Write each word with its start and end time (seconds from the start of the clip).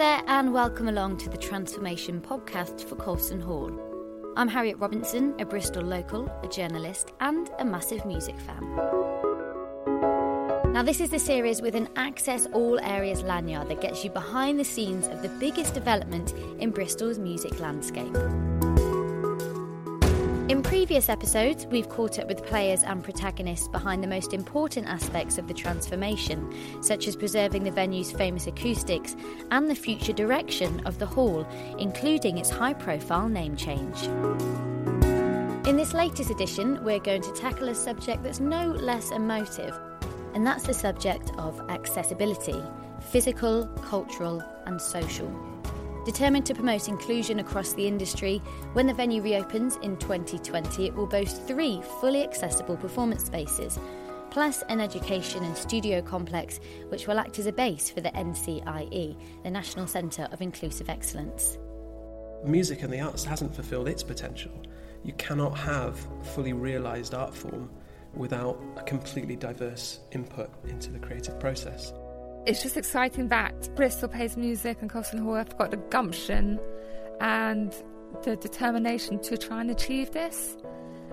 there, 0.00 0.22
and 0.28 0.54
welcome 0.54 0.88
along 0.88 1.18
to 1.18 1.28
the 1.28 1.36
Transformation 1.36 2.22
podcast 2.22 2.84
for 2.84 2.96
Colston 2.96 3.38
Hall. 3.38 3.70
I'm 4.34 4.48
Harriet 4.48 4.78
Robinson, 4.78 5.34
a 5.38 5.44
Bristol 5.44 5.82
local, 5.82 6.26
a 6.42 6.48
journalist, 6.48 7.12
and 7.20 7.50
a 7.58 7.66
massive 7.66 8.06
music 8.06 8.34
fan. 8.40 8.62
Now, 10.72 10.82
this 10.82 11.02
is 11.02 11.10
the 11.10 11.18
series 11.18 11.60
with 11.60 11.74
an 11.74 11.90
Access 11.96 12.46
All 12.54 12.80
Areas 12.80 13.22
lanyard 13.22 13.68
that 13.68 13.82
gets 13.82 14.02
you 14.02 14.08
behind 14.08 14.58
the 14.58 14.64
scenes 14.64 15.06
of 15.06 15.20
the 15.20 15.28
biggest 15.38 15.74
development 15.74 16.32
in 16.58 16.70
Bristol's 16.70 17.18
music 17.18 17.60
landscape. 17.60 18.16
In 20.50 20.64
previous 20.64 21.08
episodes, 21.08 21.64
we've 21.66 21.88
caught 21.88 22.18
up 22.18 22.26
with 22.26 22.44
players 22.44 22.82
and 22.82 23.04
protagonists 23.04 23.68
behind 23.68 24.02
the 24.02 24.08
most 24.08 24.34
important 24.34 24.88
aspects 24.88 25.38
of 25.38 25.46
the 25.46 25.54
transformation, 25.54 26.52
such 26.82 27.06
as 27.06 27.14
preserving 27.14 27.62
the 27.62 27.70
venue's 27.70 28.10
famous 28.10 28.48
acoustics 28.48 29.14
and 29.52 29.70
the 29.70 29.76
future 29.76 30.12
direction 30.12 30.84
of 30.86 30.98
the 30.98 31.06
hall, 31.06 31.46
including 31.78 32.36
its 32.36 32.50
high 32.50 32.72
profile 32.72 33.28
name 33.28 33.54
change. 33.54 34.02
In 35.68 35.76
this 35.76 35.94
latest 35.94 36.30
edition, 36.30 36.82
we're 36.82 36.98
going 36.98 37.22
to 37.22 37.32
tackle 37.34 37.68
a 37.68 37.74
subject 37.76 38.24
that's 38.24 38.40
no 38.40 38.72
less 38.72 39.12
emotive, 39.12 39.78
and 40.34 40.44
that's 40.44 40.64
the 40.64 40.74
subject 40.74 41.30
of 41.38 41.60
accessibility 41.70 42.60
physical, 43.12 43.68
cultural, 43.84 44.42
and 44.66 44.82
social. 44.82 45.30
Determined 46.04 46.46
to 46.46 46.54
promote 46.54 46.88
inclusion 46.88 47.40
across 47.40 47.74
the 47.74 47.86
industry, 47.86 48.38
when 48.72 48.86
the 48.86 48.94
venue 48.94 49.20
reopens 49.20 49.76
in 49.82 49.98
2020, 49.98 50.86
it 50.86 50.94
will 50.94 51.06
boast 51.06 51.46
three 51.46 51.82
fully 52.00 52.22
accessible 52.24 52.76
performance 52.76 53.24
spaces, 53.24 53.78
plus 54.30 54.62
an 54.70 54.80
education 54.80 55.44
and 55.44 55.54
studio 55.54 56.00
complex 56.00 56.58
which 56.88 57.06
will 57.06 57.18
act 57.18 57.38
as 57.38 57.46
a 57.46 57.52
base 57.52 57.90
for 57.90 58.00
the 58.00 58.08
NCIE, 58.10 59.14
the 59.42 59.50
National 59.50 59.86
Centre 59.86 60.26
of 60.32 60.40
Inclusive 60.40 60.88
Excellence. 60.88 61.58
Music 62.44 62.82
and 62.82 62.90
the 62.90 63.00
arts 63.00 63.22
hasn't 63.22 63.54
fulfilled 63.54 63.86
its 63.86 64.02
potential. 64.02 64.52
You 65.04 65.12
cannot 65.14 65.58
have 65.58 65.98
a 66.22 66.24
fully 66.24 66.54
realised 66.54 67.12
art 67.12 67.34
form 67.34 67.70
without 68.14 68.58
a 68.78 68.82
completely 68.84 69.36
diverse 69.36 70.00
input 70.12 70.50
into 70.64 70.90
the 70.90 70.98
creative 70.98 71.38
process 71.38 71.92
it's 72.46 72.62
just 72.62 72.76
exciting 72.76 73.28
that 73.28 73.74
Bristol 73.74 74.08
Plays 74.08 74.36
Music 74.36 74.78
and 74.80 74.88
Colston 74.90 75.18
Hall 75.18 75.34
have 75.34 75.56
got 75.58 75.70
the 75.70 75.76
gumption 75.76 76.58
and 77.20 77.74
the 78.22 78.36
determination 78.36 79.20
to 79.20 79.36
try 79.36 79.60
and 79.60 79.70
achieve 79.70 80.12
this. 80.12 80.56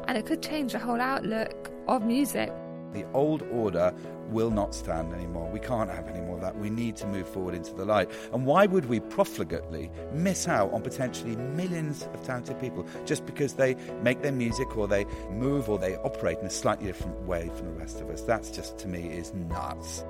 And 0.08 0.18
it 0.18 0.26
could 0.26 0.42
change 0.42 0.72
the 0.72 0.80
whole 0.80 1.02
outlook 1.02 1.72
of 1.88 2.04
music. 2.06 2.52
The 2.94 3.06
old 3.14 3.42
order 3.52 3.94
will 4.30 4.50
not 4.50 4.74
stand 4.74 5.14
anymore. 5.14 5.50
We 5.52 5.60
can't 5.60 5.90
have 5.90 6.08
any 6.08 6.22
more 6.22 6.36
of 6.36 6.42
that. 6.42 6.58
We 6.58 6.70
need 6.70 6.96
to 6.98 7.08
move 7.08 7.28
forward 7.28 7.56
into 7.56 7.74
the 7.74 7.86
light. 7.86 8.10
And 8.34 8.46
why 8.46 8.66
would 8.66 8.86
we 8.86 9.02
profligately 9.02 9.92
miss 10.14 10.48
out 10.48 10.72
on 10.74 10.82
potentially 10.82 11.36
millions 11.36 12.08
of 12.14 12.24
talented 12.24 12.60
people 12.60 12.86
just 13.06 13.26
because 13.26 13.54
they 13.54 13.76
make 14.02 14.22
their 14.22 14.32
music 14.32 14.78
or 14.78 14.88
they 14.88 15.06
move 15.30 15.70
or 15.70 15.78
they 15.78 15.98
operate 15.98 16.40
in 16.40 16.46
a 16.46 16.50
slightly 16.50 16.88
different 16.88 17.20
way 17.26 17.50
from 17.56 17.68
the 17.68 17.74
rest 17.74 18.00
of 18.00 18.10
us? 18.10 18.22
That's 18.22 18.50
just, 18.50 18.78
to 18.80 18.88
me, 18.88 19.10
is 19.10 19.34
nuts. 19.34 20.04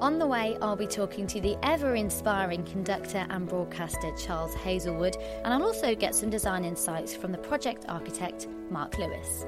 On 0.00 0.18
the 0.18 0.26
way, 0.26 0.56
I'll 0.62 0.76
be 0.76 0.86
talking 0.86 1.26
to 1.26 1.42
the 1.42 1.58
ever 1.62 1.94
inspiring 1.94 2.64
conductor 2.64 3.26
and 3.28 3.46
broadcaster 3.46 4.10
Charles 4.16 4.54
Hazlewood, 4.54 5.18
and 5.44 5.52
I'll 5.52 5.62
also 5.62 5.94
get 5.94 6.14
some 6.14 6.30
design 6.30 6.64
insights 6.64 7.14
from 7.14 7.32
the 7.32 7.38
project 7.38 7.84
architect 7.86 8.48
Mark 8.70 8.96
Lewis. 8.96 9.44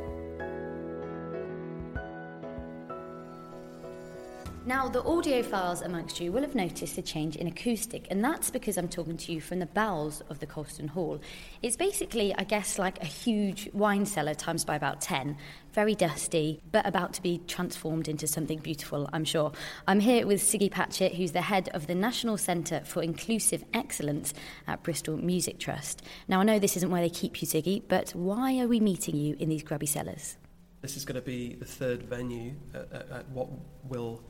Now, 4.64 4.88
the 4.88 5.02
audiophiles 5.02 5.84
amongst 5.84 6.20
you 6.20 6.30
will 6.30 6.42
have 6.42 6.54
noticed 6.54 6.96
a 6.96 7.02
change 7.02 7.34
in 7.34 7.48
acoustic, 7.48 8.06
and 8.10 8.24
that's 8.24 8.48
because 8.48 8.78
I'm 8.78 8.86
talking 8.86 9.16
to 9.16 9.32
you 9.32 9.40
from 9.40 9.58
the 9.58 9.66
bowels 9.66 10.22
of 10.30 10.38
the 10.38 10.46
Colston 10.46 10.86
Hall. 10.86 11.20
It's 11.62 11.74
basically, 11.74 12.32
I 12.36 12.44
guess, 12.44 12.78
like 12.78 13.02
a 13.02 13.06
huge 13.06 13.68
wine 13.72 14.06
cellar 14.06 14.34
times 14.34 14.64
by 14.64 14.76
about 14.76 15.00
10, 15.00 15.36
very 15.72 15.96
dusty, 15.96 16.60
but 16.70 16.86
about 16.86 17.12
to 17.14 17.22
be 17.22 17.40
transformed 17.48 18.06
into 18.06 18.28
something 18.28 18.60
beautiful, 18.60 19.10
I'm 19.12 19.24
sure. 19.24 19.50
I'm 19.88 19.98
here 19.98 20.28
with 20.28 20.40
Siggy 20.40 20.70
Patchett, 20.70 21.16
who's 21.16 21.32
the 21.32 21.42
head 21.42 21.68
of 21.74 21.88
the 21.88 21.96
National 21.96 22.38
Centre 22.38 22.82
for 22.84 23.02
Inclusive 23.02 23.64
Excellence 23.74 24.32
at 24.68 24.84
Bristol 24.84 25.16
Music 25.16 25.58
Trust. 25.58 26.02
Now, 26.28 26.38
I 26.38 26.44
know 26.44 26.60
this 26.60 26.76
isn't 26.76 26.90
where 26.90 27.02
they 27.02 27.10
keep 27.10 27.42
you, 27.42 27.48
Siggy, 27.48 27.82
but 27.88 28.10
why 28.10 28.60
are 28.60 28.68
we 28.68 28.78
meeting 28.78 29.16
you 29.16 29.34
in 29.40 29.48
these 29.48 29.64
grubby 29.64 29.86
cellars? 29.86 30.36
This 30.82 30.96
is 30.96 31.04
going 31.04 31.16
to 31.16 31.22
be 31.22 31.54
the 31.54 31.64
third 31.64 32.04
venue 32.04 32.54
at, 32.74 32.92
at, 32.92 33.10
at 33.10 33.28
what 33.30 33.48
will 33.88 34.22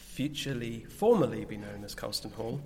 futurely, 0.00 0.84
formerly 0.88 1.44
be 1.44 1.56
known 1.56 1.84
as 1.84 1.94
Colston 1.94 2.30
Hall. 2.32 2.60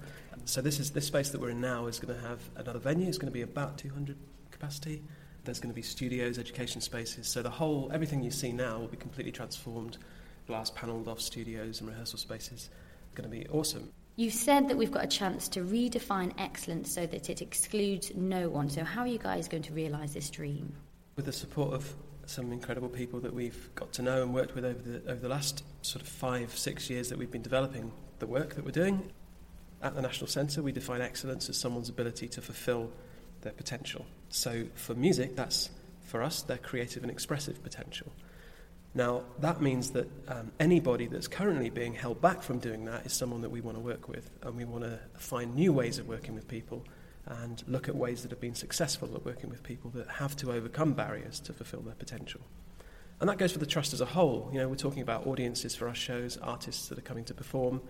So 0.44 0.60
this 0.60 0.78
is 0.78 0.90
this 0.90 1.06
space 1.06 1.30
that 1.30 1.40
we're 1.40 1.50
in 1.50 1.60
now 1.60 1.86
is 1.86 1.98
going 1.98 2.14
to 2.14 2.26
have 2.26 2.40
another 2.56 2.78
venue. 2.78 3.08
It's 3.08 3.18
going 3.18 3.30
to 3.30 3.34
be 3.34 3.42
about 3.42 3.78
200 3.78 4.16
capacity. 4.50 5.02
There's 5.44 5.60
going 5.60 5.70
to 5.70 5.74
be 5.74 5.82
studios, 5.82 6.38
education 6.38 6.80
spaces. 6.80 7.28
So 7.28 7.42
the 7.42 7.50
whole, 7.50 7.90
everything 7.92 8.22
you 8.22 8.30
see 8.30 8.52
now 8.52 8.78
will 8.78 8.88
be 8.88 8.96
completely 8.96 9.32
transformed. 9.32 9.98
Glass 10.46 10.70
panelled 10.70 11.08
off 11.08 11.20
studios 11.20 11.80
and 11.80 11.88
rehearsal 11.88 12.18
spaces. 12.18 12.70
It's 13.06 13.14
going 13.14 13.28
to 13.30 13.36
be 13.36 13.46
awesome. 13.48 13.90
You've 14.16 14.34
said 14.34 14.68
that 14.68 14.76
we've 14.76 14.92
got 14.92 15.04
a 15.04 15.08
chance 15.08 15.48
to 15.48 15.60
redefine 15.60 16.32
excellence 16.38 16.92
so 16.92 17.04
that 17.06 17.30
it 17.30 17.42
excludes 17.42 18.12
no 18.14 18.48
one. 18.48 18.70
So 18.70 18.84
how 18.84 19.00
are 19.00 19.06
you 19.06 19.18
guys 19.18 19.48
going 19.48 19.64
to 19.64 19.72
realise 19.72 20.14
this 20.14 20.30
dream? 20.30 20.72
With 21.16 21.26
the 21.26 21.32
support 21.32 21.74
of 21.74 21.94
some 22.30 22.52
incredible 22.52 22.88
people 22.88 23.20
that 23.20 23.34
we've 23.34 23.70
got 23.74 23.92
to 23.94 24.02
know 24.02 24.22
and 24.22 24.34
worked 24.34 24.54
with 24.54 24.64
over 24.64 24.80
the, 24.80 25.10
over 25.10 25.20
the 25.20 25.28
last 25.28 25.64
sort 25.82 26.02
of 26.02 26.08
five, 26.08 26.56
six 26.56 26.88
years 26.90 27.08
that 27.08 27.18
we've 27.18 27.30
been 27.30 27.42
developing 27.42 27.92
the 28.18 28.26
work 28.26 28.54
that 28.54 28.64
we're 28.64 28.70
doing. 28.70 29.10
At 29.82 29.94
the 29.94 30.02
National 30.02 30.26
Centre, 30.26 30.62
we 30.62 30.72
define 30.72 31.00
excellence 31.00 31.48
as 31.48 31.56
someone's 31.56 31.88
ability 31.88 32.28
to 32.28 32.40
fulfil 32.40 32.90
their 33.42 33.52
potential. 33.52 34.06
So 34.28 34.64
for 34.74 34.94
music, 34.94 35.36
that's 35.36 35.70
for 36.04 36.22
us 36.22 36.42
their 36.42 36.58
creative 36.58 37.02
and 37.02 37.10
expressive 37.10 37.62
potential. 37.62 38.12
Now, 38.94 39.24
that 39.40 39.60
means 39.60 39.90
that 39.90 40.08
um, 40.28 40.52
anybody 40.60 41.06
that's 41.06 41.26
currently 41.26 41.68
being 41.68 41.94
held 41.94 42.20
back 42.20 42.42
from 42.42 42.60
doing 42.60 42.84
that 42.84 43.04
is 43.04 43.12
someone 43.12 43.40
that 43.42 43.50
we 43.50 43.60
want 43.60 43.76
to 43.76 43.82
work 43.82 44.08
with, 44.08 44.30
and 44.42 44.56
we 44.56 44.64
want 44.64 44.84
to 44.84 45.00
find 45.18 45.54
new 45.54 45.72
ways 45.72 45.98
of 45.98 46.06
working 46.06 46.34
with 46.34 46.46
people 46.46 46.84
and 47.26 47.62
look 47.66 47.88
at 47.88 47.96
ways 47.96 48.22
that 48.22 48.30
have 48.30 48.40
been 48.40 48.54
successful 48.54 49.14
at 49.14 49.24
working 49.24 49.50
with 49.50 49.62
people 49.62 49.90
that 49.90 50.08
have 50.08 50.36
to 50.36 50.52
overcome 50.52 50.92
barriers 50.92 51.40
to 51.40 51.52
fulfill 51.52 51.80
their 51.80 51.94
potential. 51.94 52.40
And 53.20 53.28
that 53.30 53.38
goes 53.38 53.52
for 53.52 53.58
the 53.58 53.66
trust 53.66 53.92
as 53.92 54.00
a 54.00 54.06
whole. 54.06 54.50
You 54.52 54.58
know, 54.58 54.68
we're 54.68 54.74
talking 54.74 55.02
about 55.02 55.26
audiences 55.26 55.74
for 55.74 55.88
our 55.88 55.94
shows, 55.94 56.36
artists 56.36 56.88
that 56.88 56.98
are 56.98 57.02
coming 57.02 57.24
to 57.24 57.34
perform, 57.34 57.80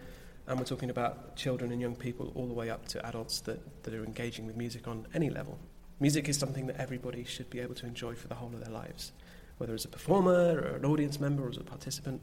and 0.47 0.59
we're 0.59 0.67
talking 0.67 0.91
about 0.91 1.37
children 1.37 1.73
and 1.73 1.81
young 1.81 1.97
people 1.97 2.31
all 2.35 2.47
the 2.47 2.55
way 2.55 2.71
up 2.71 2.87
to 2.89 3.05
adults 3.07 3.41
that, 3.41 3.83
that 3.83 3.95
are 3.95 4.05
engaging 4.05 4.47
with 4.47 4.57
music 4.57 4.87
on 4.87 5.07
any 5.15 5.31
level. 5.31 5.59
Music 6.01 6.29
is 6.29 6.39
something 6.39 6.67
that 6.67 6.77
everybody 6.77 7.25
should 7.25 7.49
be 7.51 7.61
able 7.61 7.75
to 7.75 7.87
enjoy 7.87 8.15
for 8.15 8.29
the 8.29 8.35
whole 8.35 8.53
of 8.53 8.63
their 8.63 8.73
lives, 8.73 9.13
whether 9.59 9.75
as 9.75 9.85
a 9.85 9.89
performer 9.89 10.61
or 10.61 10.77
an 10.77 10.85
audience 10.85 11.19
member 11.19 11.47
or 11.47 11.49
as 11.49 11.57
a 11.57 11.65
participant. 11.65 12.21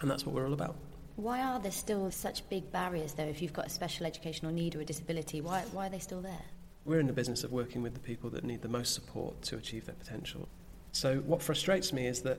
And 0.00 0.10
that's 0.10 0.26
what 0.26 0.34
we're 0.34 0.46
all 0.46 0.52
about. 0.52 0.76
Why 1.16 1.42
are 1.42 1.60
there 1.60 1.70
still 1.70 2.10
such 2.10 2.48
big 2.48 2.72
barriers, 2.72 3.14
though, 3.14 3.24
if 3.24 3.40
you've 3.40 3.52
got 3.52 3.66
a 3.66 3.70
special 3.70 4.04
educational 4.04 4.52
need 4.52 4.74
or 4.74 4.80
a 4.80 4.84
disability? 4.84 5.40
Why, 5.40 5.62
why 5.72 5.86
are 5.86 5.90
they 5.90 6.00
still 6.00 6.20
there? 6.20 6.42
We're 6.84 6.98
in 6.98 7.06
the 7.06 7.12
business 7.12 7.44
of 7.44 7.52
working 7.52 7.82
with 7.82 7.94
the 7.94 8.00
people 8.00 8.30
that 8.30 8.44
need 8.44 8.62
the 8.62 8.68
most 8.68 8.94
support 8.94 9.40
to 9.42 9.56
achieve 9.56 9.86
their 9.86 9.94
potential. 9.94 10.48
So, 10.90 11.18
what 11.20 11.40
frustrates 11.40 11.92
me 11.92 12.06
is 12.06 12.22
that 12.22 12.38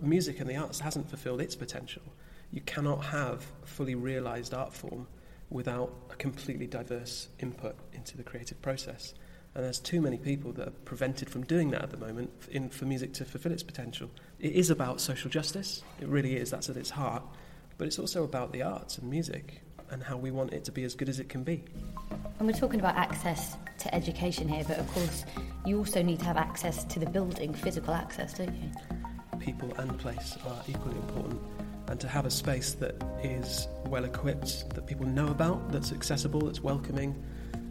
music 0.00 0.40
and 0.40 0.48
the 0.48 0.56
arts 0.56 0.80
hasn't 0.80 1.08
fulfilled 1.10 1.40
its 1.42 1.54
potential. 1.54 2.02
You 2.50 2.62
cannot 2.62 3.04
have 3.04 3.46
a 3.62 3.66
fully 3.66 3.94
realised 3.94 4.54
art 4.54 4.72
form 4.72 5.06
without 5.50 5.92
a 6.10 6.14
completely 6.16 6.66
diverse 6.66 7.28
input 7.40 7.76
into 7.92 8.16
the 8.16 8.22
creative 8.22 8.60
process. 8.62 9.14
And 9.54 9.64
there's 9.64 9.78
too 9.78 10.00
many 10.00 10.16
people 10.16 10.52
that 10.52 10.68
are 10.68 10.72
prevented 10.86 11.28
from 11.28 11.44
doing 11.44 11.70
that 11.70 11.82
at 11.82 11.90
the 11.90 11.98
moment 11.98 12.30
in, 12.50 12.70
for 12.70 12.86
music 12.86 13.12
to 13.14 13.26
fulfill 13.26 13.52
its 13.52 13.62
potential. 13.62 14.10
It 14.40 14.52
is 14.52 14.70
about 14.70 14.98
social 15.02 15.30
justice, 15.30 15.82
it 16.00 16.08
really 16.08 16.36
is, 16.36 16.50
that's 16.50 16.70
at 16.70 16.78
its 16.78 16.88
heart 16.88 17.22
but 17.82 17.88
it's 17.88 17.98
also 17.98 18.22
about 18.22 18.52
the 18.52 18.62
arts 18.62 18.98
and 18.98 19.10
music 19.10 19.60
and 19.90 20.04
how 20.04 20.16
we 20.16 20.30
want 20.30 20.52
it 20.52 20.62
to 20.62 20.70
be 20.70 20.84
as 20.84 20.94
good 20.94 21.08
as 21.08 21.18
it 21.18 21.28
can 21.28 21.42
be. 21.42 21.64
And 22.38 22.46
we're 22.46 22.52
talking 22.52 22.78
about 22.78 22.94
access 22.94 23.56
to 23.78 23.92
education 23.92 24.46
here, 24.46 24.62
but 24.68 24.78
of 24.78 24.88
course, 24.92 25.24
you 25.66 25.78
also 25.78 26.00
need 26.00 26.20
to 26.20 26.24
have 26.26 26.36
access 26.36 26.84
to 26.84 27.00
the 27.00 27.06
building, 27.06 27.52
physical 27.52 27.92
access, 27.92 28.34
don't 28.34 28.54
you? 28.54 28.70
People 29.40 29.72
and 29.78 29.98
place 29.98 30.38
are 30.46 30.62
equally 30.68 30.94
important. 30.94 31.40
And 31.88 31.98
to 31.98 32.06
have 32.06 32.24
a 32.24 32.30
space 32.30 32.74
that 32.74 32.94
is 33.24 33.66
well 33.88 34.04
equipped, 34.04 34.72
that 34.76 34.86
people 34.86 35.06
know 35.06 35.26
about, 35.26 35.72
that's 35.72 35.90
accessible, 35.90 36.42
that's 36.42 36.60
welcoming, 36.60 37.20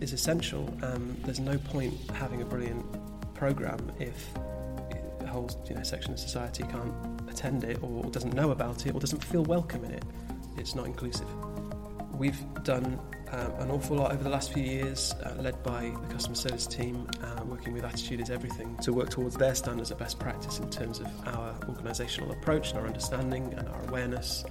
is 0.01 0.11
essential. 0.11 0.77
Um, 0.83 1.15
there's 1.23 1.39
no 1.39 1.57
point 1.57 1.93
having 2.15 2.41
a 2.41 2.45
brilliant 2.45 2.85
programme 3.33 3.93
if 3.97 4.27
a 5.21 5.27
whole 5.27 5.49
you 5.69 5.75
know, 5.75 5.83
section 5.83 6.11
of 6.11 6.19
society 6.19 6.63
can't 6.63 6.93
attend 7.31 7.63
it 7.63 7.79
or 7.81 8.03
doesn't 8.11 8.33
know 8.33 8.51
about 8.51 8.85
it 8.85 8.93
or 8.95 8.99
doesn't 8.99 9.23
feel 9.23 9.43
welcome 9.43 9.83
in 9.85 9.91
it, 9.91 10.03
it's 10.57 10.75
not 10.75 10.85
inclusive. 10.85 11.27
We've 12.13 12.41
done 12.63 12.99
um, 13.31 13.51
an 13.59 13.71
awful 13.71 13.97
lot 13.97 14.11
over 14.11 14.23
the 14.23 14.29
last 14.29 14.51
few 14.53 14.63
years, 14.63 15.13
uh, 15.23 15.41
led 15.41 15.63
by 15.63 15.93
the 16.01 16.13
customer 16.13 16.35
service 16.35 16.67
team, 16.67 17.07
uh, 17.23 17.43
working 17.45 17.73
with 17.73 17.85
Attitude 17.85 18.19
is 18.19 18.29
Everything, 18.29 18.75
to 18.77 18.91
work 18.93 19.09
towards 19.09 19.37
their 19.37 19.55
standards 19.55 19.89
of 19.89 19.97
best 19.97 20.19
practice 20.19 20.59
in 20.59 20.69
terms 20.69 20.99
of 20.99 21.07
our 21.27 21.53
organisational 21.61 22.31
approach 22.31 22.71
and 22.71 22.79
our 22.79 22.85
understanding 22.85 23.53
and 23.57 23.67
our 23.69 23.81
awareness 23.87 24.43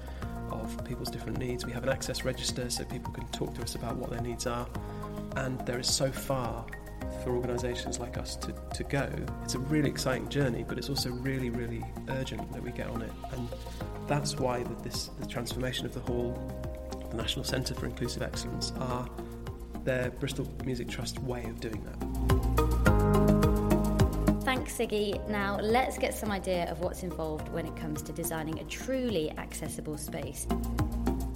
of 0.51 0.85
people's 0.85 1.11
different 1.11 1.39
needs. 1.39 1.65
We 1.67 1.73
have 1.73 1.85
an 1.85 1.91
access 1.91 2.25
register 2.25 2.71
so 2.71 2.85
people 2.85 3.13
can 3.13 3.27
talk 3.29 3.55
to 3.55 3.63
us 3.63 3.75
about 3.75 3.97
what 3.97 4.11
their 4.11 4.23
needs 4.23 4.47
are. 4.47 4.67
and 5.37 5.61
there 5.67 5.79
is 5.79 5.87
so 5.87 6.11
far 6.11 6.65
for 7.23 7.31
organisations 7.31 7.99
like 7.99 8.19
us 8.19 8.37
to, 8.37 8.55
to 8.75 8.85
go. 8.85 9.09
It's 9.45 9.55
a 9.55 9.59
really 9.59 9.89
exciting 9.89 10.29
journey, 10.29 10.65
but 10.67 10.79
it's 10.79 10.89
also 10.89 11.11
really, 11.11 11.51
really 11.51 11.83
urgent 12.09 12.53
that 12.53 12.63
we 12.63 12.73
get 12.73 12.89
on 12.89 13.03
it. 13.03 13.13
And 13.33 13.49
that's 14.07 14.39
why 14.39 14.63
the, 14.63 14.75
this, 14.83 15.11
the 15.21 15.27
transformation 15.27 15.87
of 15.87 15.95
the 15.95 16.01
hall, 16.01 16.37
the 17.11 17.17
National 17.17 17.45
Centre 17.45 17.75
for 17.75 17.87
Inclusive 17.87 18.23
Excellence, 18.23 18.73
are 18.79 19.09
their 19.85 20.11
Bristol 20.11 20.49
Music 20.65 20.89
Trust 20.89 21.19
way 21.21 21.45
of 21.45 21.61
doing 21.61 21.83
that. 21.85 21.97
Thanks, 24.45 24.77
Siggy. 24.77 25.27
Now, 25.29 25.59
let's 25.61 25.97
get 25.97 26.15
some 26.15 26.31
idea 26.31 26.69
of 26.71 26.81
what's 26.81 27.03
involved 27.03 27.49
when 27.51 27.67
it 27.67 27.77
comes 27.77 28.03
to 28.03 28.13
designing 28.13 28.59
a 28.59 28.65
truly 28.65 29.31
accessible 29.39 29.97
space. 29.97 30.47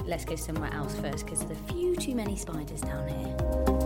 Let's 0.05 0.25
go 0.25 0.37
somewhere 0.37 0.73
else 0.75 0.95
first 0.99 1.25
because 1.25 1.41
there's 1.41 1.59
a 1.59 1.73
few 1.73 1.97
too 1.97 2.15
many 2.15 2.37
spiders 2.37 2.81
down 2.81 3.09
here. 3.09 3.84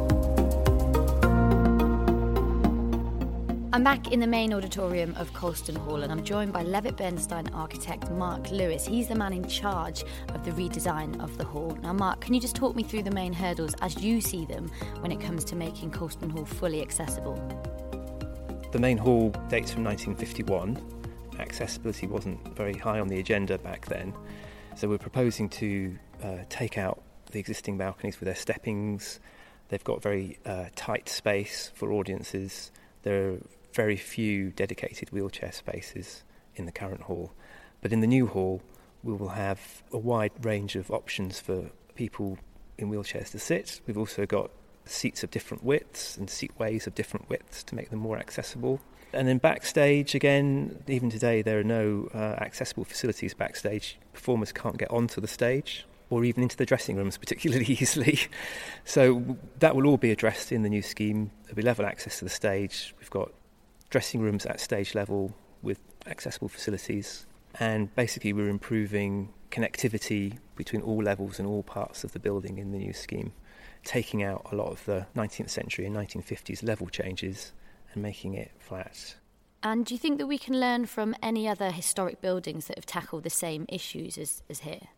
I'm 3.70 3.84
back 3.84 4.12
in 4.12 4.20
the 4.20 4.26
main 4.26 4.54
auditorium 4.54 5.14
of 5.16 5.34
Colston 5.34 5.76
Hall 5.76 6.02
and 6.02 6.10
I'm 6.10 6.24
joined 6.24 6.54
by 6.54 6.62
Levitt 6.62 6.96
Bernstein 6.96 7.52
architect 7.52 8.10
Mark 8.10 8.50
Lewis. 8.50 8.86
He's 8.86 9.08
the 9.08 9.14
man 9.14 9.34
in 9.34 9.46
charge 9.46 10.04
of 10.30 10.42
the 10.42 10.52
redesign 10.52 11.22
of 11.22 11.36
the 11.36 11.44
hall. 11.44 11.76
Now, 11.82 11.92
Mark, 11.92 12.22
can 12.22 12.32
you 12.32 12.40
just 12.40 12.56
talk 12.56 12.74
me 12.74 12.82
through 12.82 13.02
the 13.02 13.10
main 13.10 13.34
hurdles 13.34 13.74
as 13.82 14.02
you 14.02 14.22
see 14.22 14.46
them 14.46 14.70
when 15.00 15.12
it 15.12 15.20
comes 15.20 15.44
to 15.44 15.54
making 15.54 15.90
Colston 15.90 16.30
Hall 16.30 16.46
fully 16.46 16.80
accessible? 16.80 17.34
The 18.72 18.78
main 18.78 18.96
hall 18.96 19.32
dates 19.50 19.70
from 19.70 19.84
1951. 19.84 20.82
Accessibility 21.38 22.06
wasn't 22.06 22.56
very 22.56 22.74
high 22.74 23.00
on 23.00 23.08
the 23.08 23.20
agenda 23.20 23.58
back 23.58 23.84
then. 23.84 24.14
So 24.76 24.88
we're 24.88 24.96
proposing 24.96 25.50
to 25.50 25.94
uh, 26.24 26.36
take 26.48 26.78
out 26.78 27.02
the 27.32 27.38
existing 27.38 27.76
balconies 27.76 28.18
with 28.18 28.28
their 28.28 28.34
steppings. 28.34 29.20
They've 29.68 29.84
got 29.84 30.02
very 30.02 30.38
uh, 30.46 30.66
tight 30.74 31.10
space 31.10 31.70
for 31.74 31.92
audiences. 31.92 32.72
There 33.02 33.32
are 33.32 33.38
very 33.78 33.96
few 33.96 34.50
dedicated 34.50 35.08
wheelchair 35.12 35.52
spaces 35.52 36.24
in 36.56 36.66
the 36.66 36.72
current 36.72 37.02
hall. 37.02 37.30
But 37.80 37.92
in 37.92 38.00
the 38.00 38.08
new 38.08 38.26
hall, 38.26 38.60
we 39.04 39.12
will 39.12 39.28
have 39.46 39.84
a 39.92 39.98
wide 39.98 40.32
range 40.44 40.74
of 40.74 40.90
options 40.90 41.38
for 41.38 41.70
people 41.94 42.38
in 42.76 42.90
wheelchairs 42.90 43.30
to 43.30 43.38
sit. 43.38 43.80
We've 43.86 43.96
also 43.96 44.26
got 44.26 44.50
seats 44.84 45.22
of 45.22 45.30
different 45.30 45.62
widths 45.62 46.16
and 46.16 46.26
seatways 46.26 46.88
of 46.88 46.96
different 46.96 47.30
widths 47.30 47.62
to 47.62 47.76
make 47.76 47.90
them 47.90 48.00
more 48.00 48.18
accessible. 48.18 48.80
And 49.12 49.28
then 49.28 49.38
backstage, 49.38 50.12
again, 50.16 50.82
even 50.88 51.08
today, 51.08 51.42
there 51.42 51.60
are 51.60 51.70
no 51.80 52.08
uh, 52.12 52.18
accessible 52.48 52.84
facilities 52.84 53.32
backstage. 53.32 53.96
Performers 54.12 54.50
can't 54.50 54.76
get 54.76 54.90
onto 54.90 55.20
the 55.20 55.28
stage 55.28 55.86
or 56.10 56.24
even 56.24 56.42
into 56.42 56.56
the 56.56 56.66
dressing 56.66 56.96
rooms 56.96 57.16
particularly 57.24 57.66
easily. 57.66 58.18
So 58.84 59.38
that 59.60 59.76
will 59.76 59.86
all 59.86 59.98
be 59.98 60.10
addressed 60.10 60.50
in 60.50 60.62
the 60.62 60.68
new 60.68 60.82
scheme. 60.82 61.30
There'll 61.44 61.54
be 61.54 61.62
level 61.62 61.86
access 61.86 62.18
to 62.18 62.24
the 62.24 62.30
stage. 62.42 62.92
We've 62.98 63.10
got 63.10 63.30
dressing 63.90 64.20
rooms 64.20 64.46
at 64.46 64.60
stage 64.60 64.94
level 64.94 65.34
with 65.62 65.80
accessible 66.06 66.48
facilities. 66.48 67.26
And 67.58 67.94
basically, 67.94 68.32
we're 68.32 68.48
improving 68.48 69.32
connectivity 69.50 70.38
between 70.56 70.82
all 70.82 71.02
levels 71.02 71.38
and 71.38 71.48
all 71.48 71.62
parts 71.62 72.04
of 72.04 72.12
the 72.12 72.18
building 72.18 72.58
in 72.58 72.72
the 72.72 72.78
new 72.78 72.92
scheme, 72.92 73.32
taking 73.84 74.22
out 74.22 74.46
a 74.52 74.54
lot 74.54 74.70
of 74.70 74.84
the 74.84 75.06
19th 75.16 75.50
century 75.50 75.86
and 75.86 75.96
1950s 75.96 76.62
level 76.62 76.88
changes 76.88 77.52
and 77.92 78.02
making 78.02 78.34
it 78.34 78.50
flat. 78.58 79.16
And 79.62 79.84
do 79.84 79.94
you 79.94 79.98
think 79.98 80.18
that 80.18 80.26
we 80.26 80.38
can 80.38 80.60
learn 80.60 80.86
from 80.86 81.16
any 81.22 81.48
other 81.48 81.70
historic 81.70 82.20
buildings 82.20 82.66
that 82.66 82.76
have 82.76 82.86
tackled 82.86 83.24
the 83.24 83.30
same 83.30 83.66
issues 83.68 84.16
as, 84.16 84.42
as 84.48 84.60
here? 84.60 84.88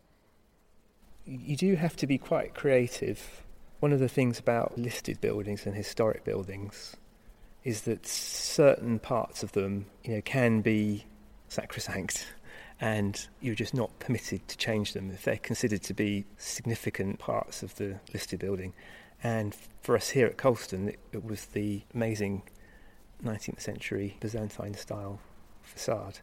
You 1.25 1.55
do 1.55 1.75
have 1.75 1.95
to 1.97 2.07
be 2.07 2.17
quite 2.17 2.53
creative. 2.53 3.43
One 3.79 3.93
of 3.93 3.99
the 3.99 4.09
things 4.09 4.37
about 4.37 4.77
listed 4.77 5.19
buildings 5.21 5.65
and 5.65 5.75
historic 5.75 6.23
buildings 6.23 6.95
is 7.63 7.81
that 7.81 8.05
certain 8.07 8.99
parts 8.99 9.43
of 9.43 9.51
them, 9.51 9.85
you 10.03 10.15
know, 10.15 10.21
can 10.21 10.61
be 10.61 11.05
sacrosanct 11.47 12.25
and 12.79 13.27
you're 13.39 13.55
just 13.55 13.75
not 13.75 13.99
permitted 13.99 14.47
to 14.47 14.57
change 14.57 14.93
them 14.93 15.11
if 15.11 15.23
they're 15.23 15.37
considered 15.37 15.83
to 15.83 15.93
be 15.93 16.25
significant 16.37 17.19
parts 17.19 17.61
of 17.61 17.75
the 17.75 17.99
listed 18.11 18.39
building. 18.39 18.73
And 19.23 19.55
for 19.81 19.95
us 19.95 20.09
here 20.09 20.25
at 20.25 20.37
Colston, 20.37 20.89
it, 20.89 20.99
it 21.11 21.23
was 21.23 21.45
the 21.45 21.83
amazing 21.93 22.41
19th 23.23 23.61
century 23.61 24.17
Byzantine 24.19 24.73
style 24.73 25.19
facade. 25.61 26.19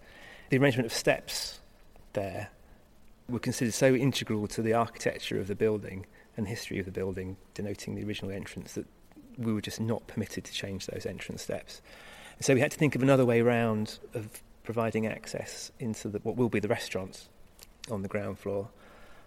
The 0.50 0.58
arrangement 0.58 0.86
of 0.86 0.92
steps 0.92 1.60
there 2.14 2.50
were 3.28 3.38
considered 3.38 3.74
so 3.74 3.94
integral 3.94 4.48
to 4.48 4.62
the 4.62 4.72
architecture 4.72 5.38
of 5.38 5.46
the 5.46 5.54
building 5.54 6.06
and 6.36 6.48
history 6.48 6.80
of 6.80 6.86
the 6.86 6.92
building, 6.92 7.36
denoting 7.54 7.94
the 7.94 8.04
original 8.04 8.32
entrance, 8.32 8.74
that 8.74 8.86
we 9.38 9.52
were 9.52 9.60
just 9.60 9.80
not 9.80 10.06
permitted 10.06 10.44
to 10.44 10.52
change 10.52 10.86
those 10.86 11.06
entrance 11.06 11.42
steps. 11.42 11.80
So 12.40 12.54
we 12.54 12.60
had 12.60 12.70
to 12.72 12.78
think 12.78 12.94
of 12.94 13.02
another 13.02 13.24
way 13.24 13.40
round 13.40 13.98
of 14.14 14.42
providing 14.64 15.06
access 15.06 15.72
into 15.78 16.08
the, 16.08 16.18
what 16.18 16.36
will 16.36 16.48
be 16.48 16.60
the 16.60 16.68
restaurants 16.68 17.28
on 17.90 18.02
the 18.02 18.08
ground 18.08 18.38
floor. 18.38 18.68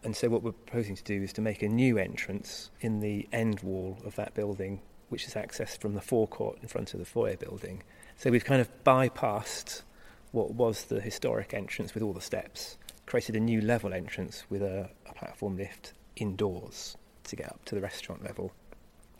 And 0.03 0.15
so 0.15 0.29
what 0.29 0.43
we're 0.43 0.51
proposing 0.51 0.95
to 0.95 1.03
do 1.03 1.21
is 1.21 1.33
to 1.33 1.41
make 1.41 1.61
a 1.61 1.67
new 1.67 1.97
entrance 1.97 2.69
in 2.81 2.99
the 2.99 3.27
end 3.31 3.61
wall 3.61 3.97
of 4.05 4.15
that 4.15 4.33
building, 4.33 4.81
which 5.09 5.25
is 5.27 5.33
accessed 5.33 5.79
from 5.79 5.93
the 5.93 6.01
forecourt 6.01 6.59
in 6.61 6.67
front 6.67 6.93
of 6.93 6.99
the 6.99 7.05
foyer 7.05 7.37
building. 7.37 7.83
So 8.17 8.29
we've 8.29 8.45
kind 8.45 8.61
of 8.61 8.69
bypassed 8.83 9.81
what 10.31 10.53
was 10.53 10.85
the 10.85 11.01
historic 11.01 11.53
entrance 11.53 11.93
with 11.93 12.03
all 12.03 12.13
the 12.13 12.21
steps, 12.21 12.77
created 13.05 13.35
a 13.35 13.39
new 13.39 13.61
level 13.61 13.93
entrance 13.93 14.45
with 14.49 14.61
a, 14.61 14.89
a 15.07 15.13
platform 15.13 15.57
lift 15.57 15.93
indoors 16.15 16.97
to 17.25 17.35
get 17.35 17.47
up 17.47 17.63
to 17.65 17.75
the 17.75 17.81
restaurant 17.81 18.23
level 18.23 18.51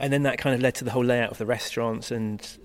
and 0.01 0.12
then 0.12 0.24
that 0.24 0.39
kind 0.39 0.56
of 0.56 0.62
led 0.62 0.74
to 0.75 0.83
the 0.83 0.92
whole 0.92 1.06
layout 1.06 1.31
of 1.31 1.38
the 1.38 1.45
restaurants 1.45 2.09
and 2.09 2.57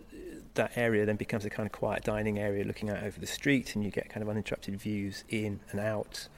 that 0.55 0.73
area 0.77 1.05
then 1.05 1.17
becomes 1.17 1.45
a 1.45 1.51
kind 1.51 1.67
of 1.67 1.73
quiet 1.73 2.03
dining 2.03 2.39
area 2.39 2.65
looking 2.65 2.89
out 2.89 3.03
over 3.03 3.21
the 3.21 3.27
street 3.27 3.75
and 3.75 3.85
you 3.85 3.91
get 3.91 4.09
kind 4.09 4.23
of 4.23 4.29
uninterrupted 4.31 4.75
views 4.81 5.23
in 5.29 5.61
and 5.71 5.79
out 5.79 6.29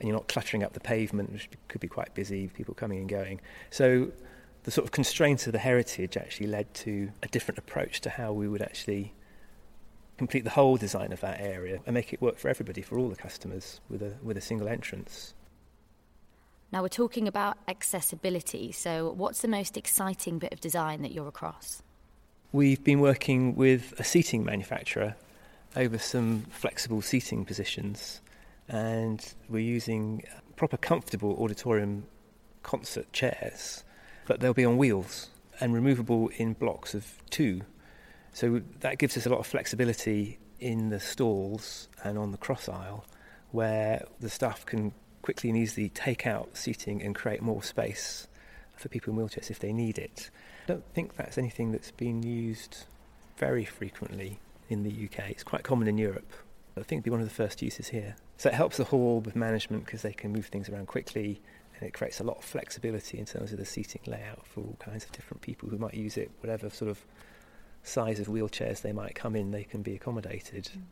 and 0.00 0.08
you're 0.08 0.16
not 0.16 0.26
cluttering 0.26 0.64
up 0.64 0.72
the 0.72 0.80
pavement 0.80 1.32
which 1.32 1.48
could 1.68 1.80
be 1.80 1.86
quite 1.86 2.12
busy 2.14 2.48
people 2.48 2.74
coming 2.74 2.98
and 2.98 3.08
going. 3.08 3.40
So 3.70 4.10
the 4.64 4.72
sort 4.72 4.86
of 4.86 4.90
constraints 4.90 5.46
of 5.46 5.52
the 5.52 5.60
heritage 5.60 6.16
actually 6.16 6.48
led 6.48 6.74
to 6.74 7.10
a 7.22 7.28
different 7.28 7.58
approach 7.58 8.00
to 8.00 8.10
how 8.10 8.32
we 8.32 8.48
would 8.48 8.60
actually 8.60 9.14
complete 10.18 10.42
the 10.42 10.50
whole 10.50 10.76
design 10.76 11.12
of 11.12 11.20
that 11.20 11.40
area 11.40 11.80
and 11.86 11.94
make 11.94 12.12
it 12.12 12.20
work 12.20 12.38
for 12.38 12.48
everybody 12.48 12.82
for 12.82 12.98
all 12.98 13.08
the 13.08 13.16
customers 13.16 13.80
with 13.88 14.02
a 14.02 14.16
with 14.22 14.36
a 14.36 14.40
single 14.40 14.68
entrance 14.68 15.32
now, 16.72 16.82
we're 16.82 16.88
talking 16.88 17.26
about 17.26 17.58
accessibility, 17.66 18.70
so 18.70 19.10
what's 19.10 19.42
the 19.42 19.48
most 19.48 19.76
exciting 19.76 20.38
bit 20.38 20.52
of 20.52 20.60
design 20.60 21.02
that 21.02 21.10
you're 21.10 21.26
across? 21.26 21.82
We've 22.52 22.82
been 22.82 23.00
working 23.00 23.56
with 23.56 23.92
a 23.98 24.04
seating 24.04 24.44
manufacturer 24.44 25.16
over 25.74 25.98
some 25.98 26.42
flexible 26.50 27.02
seating 27.02 27.44
positions, 27.44 28.20
and 28.68 29.34
we're 29.48 29.58
using 29.58 30.22
proper 30.54 30.76
comfortable 30.76 31.36
auditorium 31.42 32.04
concert 32.62 33.12
chairs, 33.12 33.82
but 34.26 34.38
they'll 34.38 34.54
be 34.54 34.64
on 34.64 34.76
wheels 34.76 35.30
and 35.58 35.74
removable 35.74 36.30
in 36.36 36.52
blocks 36.52 36.94
of 36.94 37.20
two. 37.30 37.62
So 38.32 38.62
that 38.78 38.98
gives 38.98 39.16
us 39.16 39.26
a 39.26 39.28
lot 39.28 39.40
of 39.40 39.46
flexibility 39.46 40.38
in 40.60 40.90
the 40.90 41.00
stalls 41.00 41.88
and 42.04 42.16
on 42.16 42.30
the 42.30 42.38
cross 42.38 42.68
aisle 42.68 43.04
where 43.50 44.06
the 44.20 44.30
staff 44.30 44.64
can 44.64 44.92
quickly 45.22 45.50
and 45.50 45.58
easily 45.58 45.88
take 45.88 46.26
out 46.26 46.56
seating 46.56 47.02
and 47.02 47.14
create 47.14 47.42
more 47.42 47.62
space 47.62 48.26
for 48.76 48.88
people 48.88 49.12
in 49.12 49.18
wheelchairs 49.18 49.50
if 49.50 49.58
they 49.58 49.72
need 49.72 49.98
it. 49.98 50.30
I 50.64 50.72
don't 50.72 50.84
think 50.94 51.16
that's 51.16 51.38
anything 51.38 51.72
that's 51.72 51.90
been 51.90 52.22
used 52.22 52.84
very 53.36 53.64
frequently 53.64 54.38
in 54.68 54.82
the 54.82 54.90
UK. 54.90 55.30
It's 55.30 55.42
quite 55.42 55.62
common 55.62 55.88
in 55.88 55.98
Europe. 55.98 56.32
I 56.76 56.82
think 56.82 56.98
it'd 57.00 57.04
be 57.04 57.10
one 57.10 57.20
of 57.20 57.28
the 57.28 57.34
first 57.34 57.60
uses 57.60 57.88
here. 57.88 58.16
So 58.38 58.48
it 58.48 58.54
helps 58.54 58.78
the 58.78 58.84
hall 58.84 59.20
with 59.20 59.36
management 59.36 59.84
because 59.84 60.02
they 60.02 60.12
can 60.12 60.32
move 60.32 60.46
things 60.46 60.68
around 60.68 60.86
quickly 60.86 61.40
and 61.78 61.88
it 61.88 61.92
creates 61.92 62.20
a 62.20 62.24
lot 62.24 62.38
of 62.38 62.44
flexibility 62.44 63.18
in 63.18 63.24
terms 63.24 63.52
of 63.52 63.58
the 63.58 63.64
seating 63.64 64.02
layout 64.06 64.46
for 64.46 64.60
all 64.60 64.76
kinds 64.78 65.04
of 65.04 65.12
different 65.12 65.42
people 65.42 65.68
who 65.68 65.78
might 65.78 65.94
use 65.94 66.16
it, 66.16 66.30
whatever 66.40 66.70
sort 66.70 66.90
of 66.90 67.04
size 67.82 68.20
of 68.20 68.28
wheelchairs 68.28 68.82
they 68.82 68.92
might 68.92 69.14
come 69.14 69.34
in, 69.34 69.50
they 69.50 69.64
can 69.64 69.82
be 69.82 69.94
accommodated. 69.94 70.64
Mm. 70.64 70.82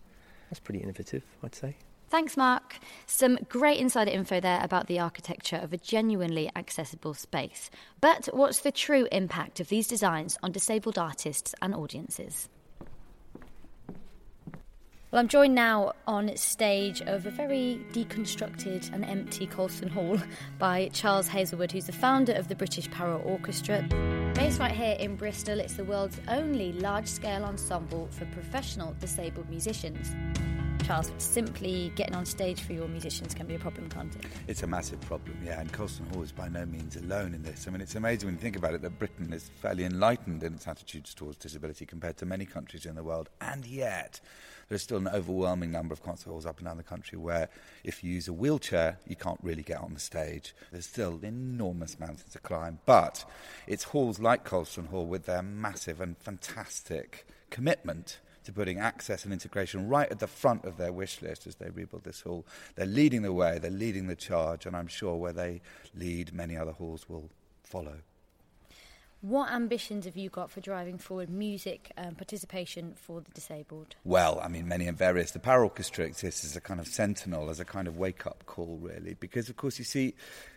That's 0.50 0.60
pretty 0.60 0.80
innovative, 0.80 1.22
I'd 1.42 1.54
say. 1.54 1.76
Thanks, 2.10 2.38
Mark. 2.38 2.78
Some 3.06 3.38
great 3.50 3.78
insider 3.78 4.10
info 4.10 4.40
there 4.40 4.60
about 4.62 4.86
the 4.86 4.98
architecture 4.98 5.56
of 5.56 5.74
a 5.74 5.76
genuinely 5.76 6.50
accessible 6.56 7.12
space. 7.12 7.70
But 8.00 8.30
what's 8.32 8.60
the 8.60 8.72
true 8.72 9.06
impact 9.12 9.60
of 9.60 9.68
these 9.68 9.86
designs 9.86 10.38
on 10.42 10.52
disabled 10.52 10.96
artists 10.96 11.54
and 11.60 11.74
audiences? 11.74 12.48
Well, 15.10 15.20
I'm 15.20 15.28
joined 15.28 15.54
now 15.54 15.92
on 16.06 16.34
stage 16.36 17.00
of 17.02 17.24
a 17.24 17.30
very 17.30 17.80
deconstructed 17.92 18.92
and 18.92 19.06
empty 19.06 19.46
Colston 19.46 19.88
Hall 19.88 20.18
by 20.58 20.90
Charles 20.92 21.28
Hazlewood, 21.28 21.72
who's 21.72 21.86
the 21.86 21.92
founder 21.92 22.32
of 22.32 22.48
the 22.48 22.54
British 22.54 22.90
Para 22.90 23.16
Orchestra. 23.16 23.82
Based 24.34 24.60
right 24.60 24.70
here 24.70 24.96
in 24.98 25.16
Bristol, 25.16 25.60
it's 25.60 25.74
the 25.74 25.84
world's 25.84 26.20
only 26.28 26.72
large 26.72 27.06
scale 27.06 27.44
ensemble 27.44 28.08
for 28.10 28.26
professional 28.26 28.94
disabled 29.00 29.48
musicians. 29.48 30.14
Charles, 30.88 31.12
simply 31.18 31.92
getting 31.96 32.14
on 32.14 32.24
stage 32.24 32.62
for 32.62 32.72
your 32.72 32.88
musicians 32.88 33.34
can 33.34 33.46
be 33.46 33.54
a 33.54 33.58
problem, 33.58 33.90
can't 33.90 34.16
it? 34.16 34.24
It's 34.46 34.62
a 34.62 34.66
massive 34.66 34.98
problem, 35.02 35.36
yeah, 35.44 35.60
and 35.60 35.70
Colston 35.70 36.06
Hall 36.06 36.22
is 36.22 36.32
by 36.32 36.48
no 36.48 36.64
means 36.64 36.96
alone 36.96 37.34
in 37.34 37.42
this. 37.42 37.68
I 37.68 37.70
mean, 37.70 37.82
it's 37.82 37.94
amazing 37.94 38.26
when 38.26 38.36
you 38.36 38.40
think 38.40 38.56
about 38.56 38.72
it 38.72 38.80
that 38.80 38.98
Britain 38.98 39.30
is 39.34 39.50
fairly 39.60 39.84
enlightened 39.84 40.42
in 40.42 40.54
its 40.54 40.66
attitudes 40.66 41.12
towards 41.12 41.36
disability 41.36 41.84
compared 41.84 42.16
to 42.16 42.24
many 42.24 42.46
countries 42.46 42.86
in 42.86 42.94
the 42.94 43.02
world, 43.02 43.28
and 43.42 43.66
yet 43.66 44.18
there's 44.70 44.80
still 44.80 44.96
an 44.96 45.08
overwhelming 45.08 45.70
number 45.70 45.92
of 45.92 46.02
concert 46.02 46.30
halls 46.30 46.46
up 46.46 46.56
and 46.56 46.66
down 46.66 46.78
the 46.78 46.82
country 46.82 47.18
where 47.18 47.50
if 47.84 48.02
you 48.02 48.10
use 48.10 48.26
a 48.26 48.32
wheelchair, 48.32 48.98
you 49.06 49.14
can't 49.14 49.40
really 49.42 49.62
get 49.62 49.80
on 49.80 49.92
the 49.92 50.00
stage. 50.00 50.54
There's 50.72 50.86
still 50.86 51.20
enormous 51.22 52.00
mountains 52.00 52.32
to 52.32 52.38
climb, 52.38 52.78
but 52.86 53.26
it's 53.66 53.84
halls 53.84 54.20
like 54.20 54.44
Colston 54.44 54.86
Hall 54.86 55.04
with 55.04 55.26
their 55.26 55.42
massive 55.42 56.00
and 56.00 56.16
fantastic 56.16 57.26
commitment 57.50 58.20
to 58.48 58.52
putting 58.54 58.78
access 58.78 59.24
and 59.24 59.32
integration 59.34 59.88
right 59.88 60.10
at 60.10 60.20
the 60.20 60.26
front 60.26 60.64
of 60.64 60.78
their 60.78 60.90
wish 60.90 61.20
list 61.20 61.46
as 61.46 61.56
they 61.56 61.68
rebuild 61.68 62.02
this 62.04 62.22
hall. 62.22 62.46
They're 62.76 62.86
leading 62.86 63.20
the 63.20 63.32
way, 63.32 63.58
they're 63.58 63.70
leading 63.70 64.06
the 64.06 64.16
charge, 64.16 64.64
and 64.64 64.74
I'm 64.74 64.86
sure 64.86 65.16
where 65.16 65.34
they 65.34 65.60
lead, 65.94 66.32
many 66.32 66.56
other 66.56 66.72
halls 66.72 67.10
will 67.10 67.28
follow. 67.62 67.98
What 69.20 69.50
ambitions 69.50 70.04
have 70.04 70.16
you 70.16 70.30
got 70.30 70.48
for 70.48 70.60
driving 70.60 70.96
forward 70.96 71.28
music 71.28 71.90
um, 71.96 72.14
participation 72.14 72.94
for 72.94 73.20
the 73.20 73.32
disabled? 73.32 73.96
Well, 74.04 74.40
I 74.40 74.46
mean, 74.46 74.68
many 74.68 74.86
and 74.86 74.96
various. 74.96 75.32
The 75.32 75.40
Para 75.40 75.64
Orchestra 75.64 76.04
exists 76.04 76.44
as 76.44 76.54
a 76.54 76.60
kind 76.60 76.78
of 76.78 76.86
sentinel, 76.86 77.50
as 77.50 77.58
a 77.58 77.64
kind 77.64 77.88
of 77.88 77.96
wake 77.96 78.28
up 78.28 78.46
call, 78.46 78.78
really, 78.80 79.14
because, 79.14 79.48
of 79.48 79.56
course, 79.56 79.76
you 79.76 79.84
see, 79.84 80.14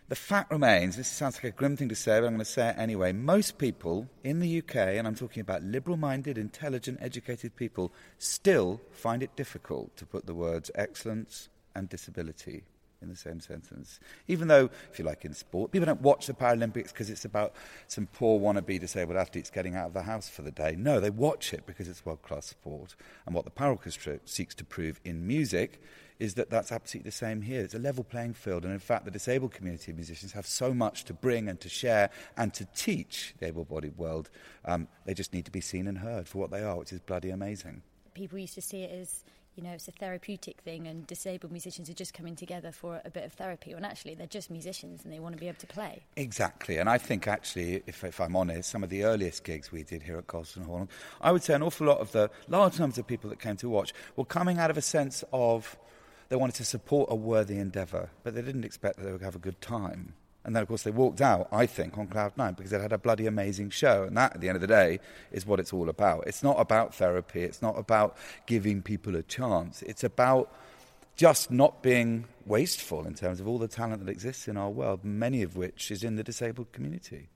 the 0.09 0.15
fact 0.15 0.51
remains 0.51 0.95
this 0.95 1.07
sounds 1.07 1.37
like 1.37 1.45
a 1.45 1.57
grim 1.57 1.75
thing 1.75 1.89
to 1.89 1.95
say, 1.95 2.19
but 2.19 2.27
I'm 2.27 2.33
going 2.33 2.39
to 2.39 2.45
say 2.45 2.69
it 2.69 2.75
anyway. 2.77 3.13
Most 3.13 3.57
people 3.57 4.07
in 4.23 4.39
the 4.39 4.59
UK, 4.59 4.75
and 4.75 5.07
I'm 5.07 5.15
talking 5.15 5.41
about 5.41 5.63
liberal 5.63 5.97
minded, 5.97 6.37
intelligent, 6.37 6.99
educated 7.01 7.55
people, 7.55 7.91
still 8.19 8.79
find 8.91 9.23
it 9.23 9.35
difficult 9.35 9.97
to 9.97 10.05
put 10.05 10.27
the 10.27 10.35
words 10.35 10.69
excellence 10.75 11.49
and 11.73 11.89
disability 11.89 12.63
in 13.01 13.09
the 13.09 13.15
same 13.15 13.39
sentence. 13.39 13.99
Even 14.27 14.47
though, 14.47 14.69
if 14.91 14.99
you 14.99 15.05
like, 15.05 15.25
in 15.25 15.33
sport, 15.33 15.71
people 15.71 15.85
don't 15.85 16.01
watch 16.01 16.27
the 16.27 16.33
Paralympics 16.33 16.89
because 16.89 17.09
it's 17.09 17.25
about 17.25 17.53
some 17.87 18.07
poor 18.07 18.39
wannabe 18.39 18.79
disabled 18.79 19.17
athletes 19.17 19.49
getting 19.49 19.75
out 19.75 19.87
of 19.87 19.93
the 19.93 20.03
house 20.03 20.29
for 20.29 20.43
the 20.43 20.51
day. 20.51 20.75
No, 20.77 20.99
they 20.99 21.09
watch 21.09 21.53
it 21.53 21.65
because 21.65 21.87
it's 21.87 22.05
world 22.05 22.21
class 22.21 22.45
sport. 22.45 22.95
And 23.25 23.33
what 23.33 23.45
the 23.45 23.51
Para 23.51 23.77
seeks 24.25 24.55
to 24.55 24.63
prove 24.63 24.99
in 25.03 25.25
music 25.25 25.81
is 26.19 26.35
that 26.35 26.51
that's 26.51 26.71
absolutely 26.71 27.09
the 27.09 27.15
same 27.15 27.41
here. 27.41 27.61
It's 27.61 27.73
a 27.73 27.79
level 27.79 28.03
playing 28.03 28.35
field. 28.35 28.63
And 28.63 28.71
in 28.71 28.79
fact, 28.79 29.05
the 29.05 29.11
disabled 29.11 29.53
community 29.53 29.91
of 29.91 29.97
musicians 29.97 30.33
have 30.33 30.45
so 30.45 30.71
much 30.71 31.03
to 31.05 31.13
bring 31.13 31.49
and 31.49 31.59
to 31.61 31.69
share 31.69 32.11
and 32.37 32.53
to 32.53 32.65
teach 32.75 33.33
the 33.39 33.47
able 33.47 33.65
bodied 33.65 33.97
world. 33.97 34.29
Um, 34.63 34.87
they 35.05 35.15
just 35.15 35.33
need 35.33 35.45
to 35.45 35.51
be 35.51 35.61
seen 35.61 35.87
and 35.87 35.97
heard 35.97 36.27
for 36.27 36.37
what 36.37 36.51
they 36.51 36.61
are, 36.61 36.77
which 36.77 36.93
is 36.93 36.99
bloody 36.99 37.31
amazing. 37.31 37.81
People 38.13 38.37
used 38.37 38.53
to 38.53 38.61
see 38.61 38.83
it 38.83 38.91
as 38.91 39.23
you 39.55 39.63
know, 39.63 39.71
it's 39.71 39.87
a 39.87 39.91
therapeutic 39.91 40.61
thing, 40.61 40.87
and 40.87 41.05
disabled 41.07 41.51
musicians 41.51 41.89
are 41.89 41.93
just 41.93 42.13
coming 42.13 42.35
together 42.35 42.71
for 42.71 43.01
a 43.03 43.09
bit 43.09 43.25
of 43.25 43.33
therapy. 43.33 43.73
When 43.73 43.83
actually, 43.83 44.15
they're 44.15 44.27
just 44.27 44.49
musicians 44.49 45.03
and 45.03 45.11
they 45.11 45.19
want 45.19 45.35
to 45.35 45.39
be 45.39 45.47
able 45.47 45.59
to 45.59 45.67
play. 45.67 46.03
Exactly, 46.15 46.77
and 46.77 46.89
I 46.89 46.97
think 46.97 47.27
actually, 47.27 47.83
if, 47.85 48.03
if 48.03 48.21
I'm 48.21 48.35
honest, 48.35 48.69
some 48.69 48.83
of 48.83 48.89
the 48.89 49.03
earliest 49.03 49.43
gigs 49.43 49.71
we 49.71 49.83
did 49.83 50.03
here 50.03 50.17
at 50.17 50.27
Colston 50.27 50.63
Hall, 50.63 50.87
I 51.19 51.31
would 51.31 51.43
say 51.43 51.53
an 51.53 51.63
awful 51.63 51.87
lot 51.87 51.99
of 51.99 52.11
the 52.11 52.29
large 52.47 52.79
numbers 52.79 52.97
of 52.97 53.07
people 53.07 53.29
that 53.29 53.39
came 53.39 53.57
to 53.57 53.69
watch 53.69 53.93
were 54.15 54.25
coming 54.25 54.57
out 54.57 54.69
of 54.69 54.77
a 54.77 54.81
sense 54.81 55.23
of 55.33 55.77
they 56.29 56.37
wanted 56.37 56.55
to 56.55 56.65
support 56.65 57.09
a 57.11 57.15
worthy 57.15 57.57
endeavour, 57.57 58.09
but 58.23 58.33
they 58.33 58.41
didn't 58.41 58.63
expect 58.63 58.97
that 58.97 59.03
they 59.03 59.11
would 59.11 59.21
have 59.21 59.35
a 59.35 59.39
good 59.39 59.59
time. 59.59 60.13
And 60.43 60.55
then, 60.55 60.63
of 60.63 60.67
course, 60.67 60.83
they 60.83 60.91
walked 60.91 61.21
out, 61.21 61.47
I 61.51 61.67
think, 61.67 61.97
on 61.97 62.07
Cloud 62.07 62.33
Nine 62.35 62.53
because 62.53 62.71
they 62.71 62.79
had 62.79 62.93
a 62.93 62.97
bloody 62.97 63.27
amazing 63.27 63.69
show. 63.69 64.03
And 64.03 64.17
that, 64.17 64.35
at 64.35 64.41
the 64.41 64.49
end 64.49 64.55
of 64.55 64.61
the 64.61 64.67
day, 64.67 64.99
is 65.31 65.45
what 65.45 65.59
it's 65.59 65.71
all 65.71 65.87
about. 65.87 66.25
It's 66.25 66.41
not 66.41 66.59
about 66.59 66.95
therapy, 66.95 67.43
it's 67.43 67.61
not 67.61 67.77
about 67.77 68.17
giving 68.47 68.81
people 68.81 69.15
a 69.15 69.21
chance. 69.21 69.83
It's 69.83 70.03
about 70.03 70.51
just 71.15 71.51
not 71.51 71.83
being 71.83 72.25
wasteful 72.45 73.05
in 73.05 73.13
terms 73.13 73.39
of 73.39 73.47
all 73.47 73.59
the 73.59 73.67
talent 73.67 74.03
that 74.03 74.11
exists 74.11 74.47
in 74.47 74.57
our 74.57 74.69
world, 74.69 75.03
many 75.03 75.43
of 75.43 75.55
which 75.55 75.91
is 75.91 76.03
in 76.03 76.15
the 76.15 76.23
disabled 76.23 76.71
community. 76.71 77.29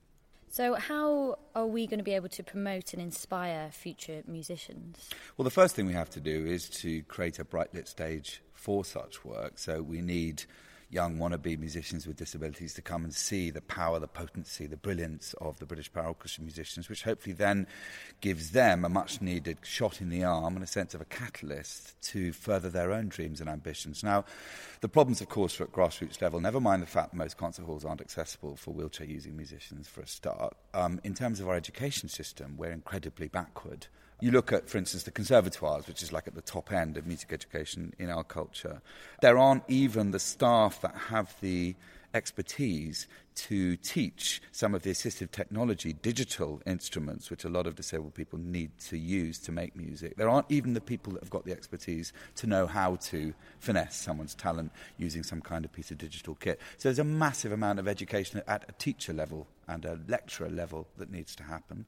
So, 0.48 0.74
how 0.74 1.38
are 1.54 1.66
we 1.66 1.86
going 1.86 1.98
to 1.98 2.04
be 2.04 2.14
able 2.14 2.30
to 2.30 2.42
promote 2.42 2.94
and 2.94 3.02
inspire 3.02 3.70
future 3.70 4.22
musicians? 4.26 5.10
Well, 5.36 5.44
the 5.44 5.50
first 5.50 5.76
thing 5.76 5.86
we 5.86 5.92
have 5.92 6.10
to 6.10 6.20
do 6.20 6.46
is 6.46 6.68
to 6.80 7.02
create 7.02 7.38
a 7.38 7.44
bright 7.44 7.74
lit 7.74 7.86
stage 7.88 8.42
for 8.54 8.84
such 8.84 9.24
work. 9.24 9.58
So, 9.58 9.82
we 9.82 10.00
need 10.00 10.44
young 10.88 11.18
wannabe 11.18 11.58
musicians 11.58 12.06
with 12.06 12.16
disabilities 12.16 12.74
to 12.74 12.82
come 12.82 13.02
and 13.04 13.12
see 13.12 13.50
the 13.50 13.60
power, 13.60 13.98
the 13.98 14.06
potency, 14.06 14.66
the 14.66 14.76
brilliance 14.76 15.34
of 15.40 15.58
the 15.58 15.66
British 15.66 15.92
Para 15.92 16.08
Orchestra 16.08 16.44
musicians, 16.44 16.88
which 16.88 17.02
hopefully 17.02 17.32
then 17.32 17.66
gives 18.20 18.52
them 18.52 18.84
a 18.84 18.88
much 18.88 19.20
needed 19.20 19.58
shot 19.62 20.00
in 20.00 20.08
the 20.08 20.22
arm 20.22 20.54
and 20.54 20.62
a 20.62 20.66
sense 20.66 20.94
of 20.94 21.00
a 21.00 21.06
catalyst 21.06 22.00
to 22.02 22.32
further 22.32 22.70
their 22.70 22.92
own 22.92 23.08
dreams 23.08 23.40
and 23.40 23.50
ambitions. 23.50 24.04
Now, 24.04 24.24
the 24.80 24.88
problems, 24.88 25.20
of 25.20 25.28
course, 25.28 25.60
are 25.60 25.64
at 25.64 25.72
grassroots 25.72 26.22
level, 26.22 26.40
never 26.40 26.60
mind 26.60 26.82
the 26.82 26.86
fact 26.86 27.10
that 27.10 27.16
most 27.16 27.36
concert 27.36 27.64
halls 27.64 27.84
aren't 27.84 28.00
accessible 28.00 28.56
for 28.56 28.72
wheelchair 28.72 29.06
using 29.06 29.36
musicians 29.36 29.88
for 29.88 30.02
a 30.02 30.06
start. 30.06 30.56
Um, 30.72 31.00
in 31.02 31.14
terms 31.14 31.40
of 31.40 31.48
our 31.48 31.56
education 31.56 32.08
system, 32.08 32.56
we're 32.56 32.70
incredibly 32.72 33.28
backward. 33.28 33.88
You 34.20 34.30
look 34.30 34.52
at, 34.52 34.68
for 34.68 34.78
instance, 34.78 35.02
the 35.02 35.10
conservatoires, 35.10 35.86
which 35.86 36.02
is 36.02 36.12
like 36.12 36.26
at 36.26 36.34
the 36.34 36.42
top 36.42 36.72
end 36.72 36.96
of 36.96 37.06
music 37.06 37.32
education 37.32 37.92
in 37.98 38.08
our 38.08 38.24
culture. 38.24 38.80
There 39.20 39.36
aren't 39.36 39.64
even 39.68 40.10
the 40.10 40.18
staff 40.18 40.80
that 40.80 40.94
have 41.08 41.34
the 41.40 41.74
expertise 42.14 43.06
to 43.34 43.76
teach 43.76 44.40
some 44.52 44.74
of 44.74 44.82
the 44.82 44.90
assistive 44.90 45.30
technology, 45.30 45.92
digital 45.92 46.62
instruments, 46.64 47.28
which 47.28 47.44
a 47.44 47.48
lot 47.50 47.66
of 47.66 47.74
disabled 47.74 48.14
people 48.14 48.38
need 48.38 48.70
to 48.78 48.96
use 48.96 49.38
to 49.38 49.52
make 49.52 49.76
music. 49.76 50.16
There 50.16 50.30
aren't 50.30 50.50
even 50.50 50.72
the 50.72 50.80
people 50.80 51.12
that 51.12 51.22
have 51.22 51.30
got 51.30 51.44
the 51.44 51.52
expertise 51.52 52.14
to 52.36 52.46
know 52.46 52.66
how 52.66 52.96
to 52.96 53.34
finesse 53.60 53.96
someone's 53.96 54.34
talent 54.34 54.72
using 54.96 55.22
some 55.22 55.42
kind 55.42 55.66
of 55.66 55.72
piece 55.72 55.90
of 55.90 55.98
digital 55.98 56.34
kit. 56.36 56.58
So 56.78 56.88
there's 56.88 56.98
a 56.98 57.04
massive 57.04 57.52
amount 57.52 57.78
of 57.78 57.86
education 57.86 58.42
at 58.48 58.64
a 58.66 58.72
teacher 58.72 59.12
level 59.12 59.46
and 59.68 59.84
a 59.84 59.98
lecturer 60.08 60.48
level 60.48 60.86
that 60.96 61.10
needs 61.10 61.36
to 61.36 61.42
happen. 61.42 61.84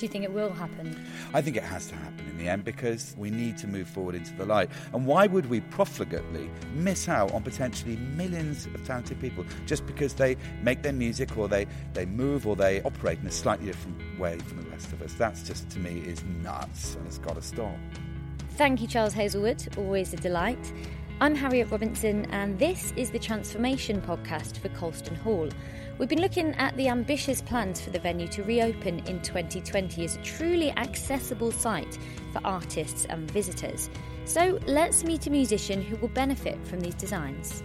Do 0.00 0.06
you 0.06 0.10
think 0.10 0.24
it 0.24 0.32
will 0.32 0.54
happen? 0.54 0.96
I 1.34 1.42
think 1.42 1.58
it 1.58 1.62
has 1.62 1.88
to 1.88 1.94
happen 1.94 2.26
in 2.30 2.38
the 2.38 2.48
end 2.48 2.64
because 2.64 3.14
we 3.18 3.28
need 3.28 3.58
to 3.58 3.66
move 3.66 3.86
forward 3.86 4.14
into 4.14 4.32
the 4.32 4.46
light. 4.46 4.70
And 4.94 5.04
why 5.04 5.26
would 5.26 5.50
we 5.50 5.60
profligately 5.60 6.48
miss 6.72 7.06
out 7.06 7.34
on 7.34 7.42
potentially 7.42 7.96
millions 7.96 8.64
of 8.64 8.82
talented 8.86 9.20
people 9.20 9.44
just 9.66 9.86
because 9.86 10.14
they 10.14 10.38
make 10.62 10.80
their 10.80 10.94
music 10.94 11.36
or 11.36 11.48
they, 11.48 11.66
they 11.92 12.06
move 12.06 12.46
or 12.46 12.56
they 12.56 12.80
operate 12.80 13.18
in 13.18 13.26
a 13.26 13.30
slightly 13.30 13.66
different 13.66 14.18
way 14.18 14.38
from 14.38 14.62
the 14.62 14.70
rest 14.70 14.90
of 14.90 15.02
us? 15.02 15.12
That's 15.12 15.42
just, 15.42 15.68
to 15.68 15.78
me, 15.78 15.98
is 15.98 16.24
nuts 16.24 16.94
and 16.94 17.06
it's 17.06 17.18
got 17.18 17.34
to 17.34 17.42
stop. 17.42 17.76
Thank 18.52 18.80
you, 18.80 18.88
Charles 18.88 19.12
Hazlewood. 19.12 19.68
Always 19.76 20.14
a 20.14 20.16
delight. 20.16 20.72
I'm 21.22 21.34
Harriet 21.34 21.70
Robinson, 21.70 22.24
and 22.30 22.58
this 22.58 22.94
is 22.96 23.10
the 23.10 23.18
Transformation 23.18 24.00
podcast 24.00 24.56
for 24.56 24.70
Colston 24.70 25.16
Hall. 25.16 25.50
We've 25.98 26.08
been 26.08 26.22
looking 26.22 26.54
at 26.54 26.74
the 26.78 26.88
ambitious 26.88 27.42
plans 27.42 27.78
for 27.78 27.90
the 27.90 27.98
venue 27.98 28.26
to 28.28 28.42
reopen 28.42 29.00
in 29.00 29.20
2020 29.20 30.02
as 30.02 30.16
a 30.16 30.22
truly 30.22 30.70
accessible 30.78 31.52
site 31.52 31.98
for 32.32 32.40
artists 32.42 33.04
and 33.04 33.30
visitors. 33.30 33.90
So 34.24 34.58
let's 34.66 35.04
meet 35.04 35.26
a 35.26 35.30
musician 35.30 35.82
who 35.82 35.96
will 35.96 36.08
benefit 36.08 36.66
from 36.66 36.80
these 36.80 36.94
designs. 36.94 37.62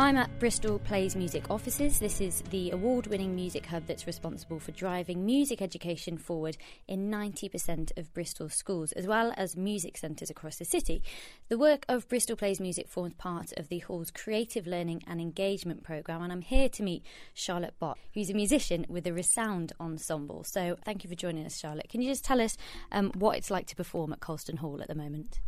I'm 0.00 0.16
at 0.16 0.38
Bristol 0.38 0.78
Plays 0.78 1.16
Music 1.16 1.50
offices. 1.50 1.98
This 1.98 2.20
is 2.20 2.42
the 2.50 2.70
award 2.70 3.08
winning 3.08 3.34
music 3.34 3.66
hub 3.66 3.82
that's 3.88 4.06
responsible 4.06 4.60
for 4.60 4.70
driving 4.70 5.26
music 5.26 5.60
education 5.60 6.18
forward 6.18 6.56
in 6.86 7.10
90% 7.10 7.98
of 7.98 8.14
Bristol 8.14 8.48
schools, 8.48 8.92
as 8.92 9.08
well 9.08 9.34
as 9.36 9.56
music 9.56 9.96
centres 9.96 10.30
across 10.30 10.54
the 10.54 10.64
city. 10.64 11.02
The 11.48 11.58
work 11.58 11.84
of 11.88 12.08
Bristol 12.08 12.36
Plays 12.36 12.60
Music 12.60 12.86
forms 12.86 13.14
part 13.14 13.52
of 13.56 13.70
the 13.70 13.80
Hall's 13.80 14.12
creative 14.12 14.68
learning 14.68 15.02
and 15.08 15.20
engagement 15.20 15.82
programme, 15.82 16.22
and 16.22 16.30
I'm 16.30 16.42
here 16.42 16.68
to 16.68 16.82
meet 16.84 17.04
Charlotte 17.34 17.74
Bott, 17.80 17.98
who's 18.14 18.30
a 18.30 18.34
musician 18.34 18.86
with 18.88 19.02
the 19.02 19.12
Resound 19.12 19.72
Ensemble. 19.80 20.44
So 20.44 20.76
thank 20.84 21.02
you 21.02 21.10
for 21.10 21.16
joining 21.16 21.44
us, 21.44 21.58
Charlotte. 21.58 21.88
Can 21.88 22.02
you 22.02 22.08
just 22.08 22.24
tell 22.24 22.40
us 22.40 22.56
um, 22.92 23.10
what 23.16 23.36
it's 23.36 23.50
like 23.50 23.66
to 23.66 23.74
perform 23.74 24.12
at 24.12 24.20
Colston 24.20 24.58
Hall 24.58 24.80
at 24.80 24.86
the 24.86 24.94
moment? 24.94 25.40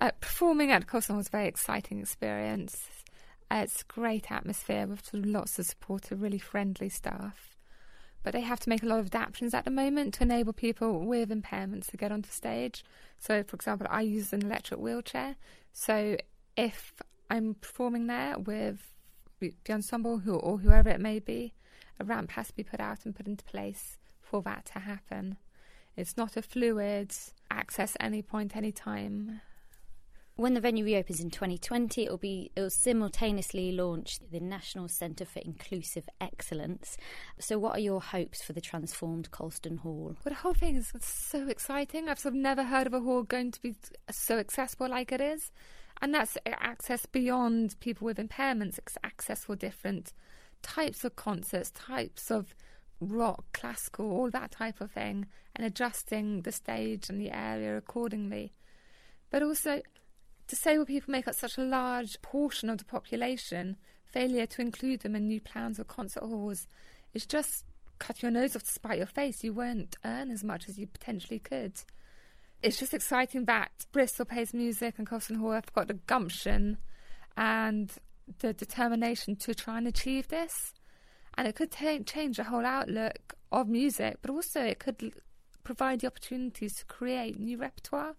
Uh, 0.00 0.10
performing 0.20 0.72
at 0.72 0.88
Colston 0.88 1.14
Hall 1.14 1.18
was 1.18 1.28
a 1.28 1.30
very 1.30 1.46
exciting 1.46 2.00
experience 2.00 2.88
Uh, 3.50 3.62
it's 3.64 3.82
great 3.82 4.30
atmosphere 4.30 4.86
with 4.86 5.04
sort 5.04 5.24
of 5.24 5.30
lots 5.30 5.58
of 5.58 5.66
supportive, 5.66 6.20
really 6.20 6.38
friendly 6.38 6.88
staff. 6.88 7.56
But 8.22 8.32
they 8.32 8.40
have 8.40 8.58
to 8.60 8.68
make 8.68 8.82
a 8.82 8.86
lot 8.86 8.98
of 8.98 9.06
adaptations 9.06 9.54
at 9.54 9.64
the 9.64 9.70
moment 9.70 10.14
to 10.14 10.24
enable 10.24 10.52
people 10.52 11.06
with 11.06 11.30
impairments 11.30 11.86
to 11.90 11.96
get 11.96 12.10
onto 12.10 12.30
stage. 12.30 12.84
So, 13.18 13.44
for 13.44 13.54
example, 13.54 13.86
I 13.88 14.00
use 14.00 14.32
an 14.32 14.42
electric 14.42 14.80
wheelchair. 14.80 15.36
So, 15.72 16.16
if 16.56 16.92
I'm 17.30 17.54
performing 17.54 18.08
there 18.08 18.36
with 18.38 18.92
the 19.38 19.54
ensemble 19.70 20.18
who, 20.18 20.34
or 20.34 20.58
whoever 20.58 20.88
it 20.88 21.00
may 21.00 21.20
be, 21.20 21.54
a 22.00 22.04
ramp 22.04 22.32
has 22.32 22.48
to 22.48 22.56
be 22.56 22.64
put 22.64 22.80
out 22.80 23.04
and 23.04 23.14
put 23.14 23.26
into 23.26 23.44
place 23.44 23.96
for 24.20 24.42
that 24.42 24.64
to 24.66 24.80
happen. 24.80 25.36
It's 25.96 26.16
not 26.16 26.36
a 26.36 26.42
fluid 26.42 27.14
access 27.50 27.96
any 28.00 28.22
point, 28.22 28.56
any 28.56 28.72
time 28.72 29.40
When 30.38 30.52
the 30.52 30.60
venue 30.60 30.84
reopens 30.84 31.20
in 31.20 31.30
2020, 31.30 32.04
it 32.04 32.10
will 32.10 32.18
be 32.18 32.50
it 32.54 32.60
will 32.60 32.68
simultaneously 32.68 33.72
launch 33.72 34.18
the 34.30 34.38
National 34.38 34.86
Centre 34.86 35.24
for 35.24 35.38
Inclusive 35.38 36.10
Excellence. 36.20 36.98
So, 37.38 37.58
what 37.58 37.76
are 37.76 37.80
your 37.80 38.02
hopes 38.02 38.42
for 38.42 38.52
the 38.52 38.60
transformed 38.60 39.30
Colston 39.30 39.78
Hall? 39.78 40.14
Well, 40.22 40.34
the 40.34 40.34
whole 40.34 40.52
thing 40.52 40.76
is 40.76 40.92
so 41.00 41.48
exciting. 41.48 42.10
I've 42.10 42.18
sort 42.18 42.34
of 42.34 42.40
never 42.40 42.64
heard 42.64 42.86
of 42.86 42.92
a 42.92 43.00
hall 43.00 43.22
going 43.22 43.50
to 43.52 43.62
be 43.62 43.76
so 44.10 44.36
accessible 44.36 44.90
like 44.90 45.10
it 45.10 45.22
is, 45.22 45.50
and 46.02 46.12
that's 46.12 46.36
access 46.46 47.06
beyond 47.06 47.80
people 47.80 48.04
with 48.04 48.18
impairments. 48.18 48.76
It's 48.76 48.98
access 49.02 49.46
for 49.46 49.56
different 49.56 50.12
types 50.60 51.02
of 51.02 51.16
concerts, 51.16 51.70
types 51.70 52.30
of 52.30 52.54
rock, 53.00 53.46
classical, 53.54 54.10
all 54.10 54.30
that 54.32 54.50
type 54.50 54.82
of 54.82 54.90
thing, 54.90 55.28
and 55.54 55.64
adjusting 55.64 56.42
the 56.42 56.52
stage 56.52 57.08
and 57.08 57.18
the 57.18 57.30
area 57.30 57.74
accordingly. 57.74 58.52
But 59.30 59.42
also, 59.42 59.80
Disabled 60.46 60.86
people 60.86 61.10
make 61.10 61.26
up 61.26 61.34
such 61.34 61.58
a 61.58 61.62
large 61.62 62.20
portion 62.22 62.70
of 62.70 62.78
the 62.78 62.84
population. 62.84 63.76
Failure 64.04 64.46
to 64.46 64.62
include 64.62 65.00
them 65.00 65.16
in 65.16 65.26
new 65.26 65.40
plans 65.40 65.80
or 65.80 65.84
concert 65.84 66.22
halls 66.22 66.68
is 67.14 67.26
just 67.26 67.64
cut 67.98 68.22
your 68.22 68.30
nose 68.30 68.54
off 68.54 68.62
to 68.62 68.70
spite 68.70 68.98
your 68.98 69.06
face. 69.06 69.42
You 69.42 69.52
won't 69.52 69.96
earn 70.04 70.30
as 70.30 70.44
much 70.44 70.68
as 70.68 70.78
you 70.78 70.86
potentially 70.86 71.38
could. 71.38 71.72
It's 72.62 72.78
just 72.78 72.94
exciting 72.94 73.44
that 73.46 73.86
Bristol 73.92 74.24
Plays 74.24 74.54
Music 74.54 74.94
and 74.98 75.06
Colston 75.06 75.36
Hall 75.36 75.52
have 75.52 75.72
got 75.72 75.88
the 75.88 75.94
gumption 75.94 76.78
and 77.36 77.90
the 78.38 78.52
determination 78.52 79.36
to 79.36 79.54
try 79.54 79.78
and 79.78 79.86
achieve 79.86 80.28
this. 80.28 80.72
And 81.36 81.46
it 81.46 81.54
could 81.54 81.70
t- 81.70 82.00
change 82.00 82.38
the 82.38 82.44
whole 82.44 82.64
outlook 82.64 83.34
of 83.52 83.68
music, 83.68 84.18
but 84.22 84.30
also 84.30 84.62
it 84.62 84.78
could 84.78 85.12
provide 85.64 86.00
the 86.00 86.06
opportunities 86.06 86.76
to 86.76 86.84
create 86.86 87.38
new 87.38 87.58
repertoire 87.58 88.14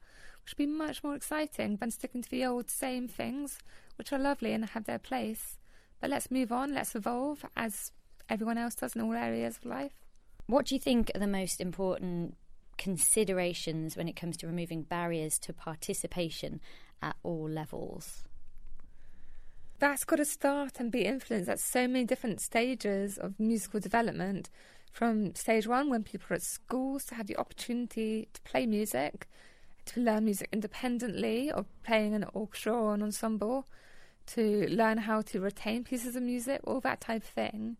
which 0.48 0.58
would 0.58 0.66
be 0.66 0.72
much 0.72 1.04
more 1.04 1.13
exciting 1.13 1.75
than 1.75 1.92
sticking 1.92 2.22
to 2.22 2.32
the 2.32 2.46
old 2.46 2.70
same 2.70 3.06
things, 3.06 3.60
which 3.98 4.13
are 4.13 4.18
lovely 4.18 4.54
and 4.54 4.63
have 4.63 4.86
their 4.86 4.98
place. 4.98 5.58
But 6.00 6.10
let's 6.10 6.32
move 6.32 6.54
on, 6.54 6.74
let's 6.74 6.96
evolve 6.96 7.46
as 7.58 7.92
everyone 8.30 8.58
else 8.58 8.75
does 8.75 8.96
in 8.96 9.01
all 9.01 9.12
areas 9.13 9.58
of 9.58 9.66
life. 9.66 9.92
What 10.46 10.68
do 10.68 10.75
you 10.75 10.80
think 10.80 11.12
are 11.13 11.20
the 11.20 11.27
most 11.27 11.60
important 11.60 12.38
considerations 12.77 13.98
when 13.98 14.08
it 14.08 14.16
comes 14.16 14.38
to 14.38 14.48
removing 14.48 14.84
barriers 14.84 15.38
to 15.39 15.51
participation 15.51 16.62
at 17.01 17.18
all 17.24 17.50
levels? 17.50 18.24
That's 19.80 20.06
got 20.06 20.16
to 20.16 20.25
start 20.25 20.80
and 20.80 20.89
be 20.89 21.01
influenced 21.01 21.50
at 21.50 21.60
so 21.60 21.89
many 21.89 22.06
different 22.06 22.39
stages 22.39 23.18
of 23.18 23.38
musical 23.38 23.82
development. 23.82 24.50
From 24.94 25.36
stage 25.36 25.68
one, 25.68 25.89
when 25.89 26.04
people 26.04 26.27
are 26.30 26.36
at 26.36 26.42
schools, 26.42 27.04
to 27.06 27.16
have 27.16 27.27
the 27.27 27.36
opportunity 27.36 28.30
to 28.32 28.42
play 28.44 28.66
music, 28.66 29.27
to 29.88 30.01
learn 30.01 30.25
music 30.25 30.50
independently 30.51 31.51
or 31.51 31.65
playing 31.84 32.13
an 32.13 32.25
orchestra 32.34 32.74
or 32.74 32.94
an 32.94 33.03
ensemble, 33.03 33.67
to 34.27 34.67
learn 34.70 35.00
how 35.00 35.22
to 35.22 35.39
retain 35.39 35.84
pieces 35.84 36.15
of 36.15 36.24
music, 36.24 36.62
all 36.65 36.82
that 36.82 37.01
type 37.01 37.24
of 37.24 37.29
thing, 37.29 37.77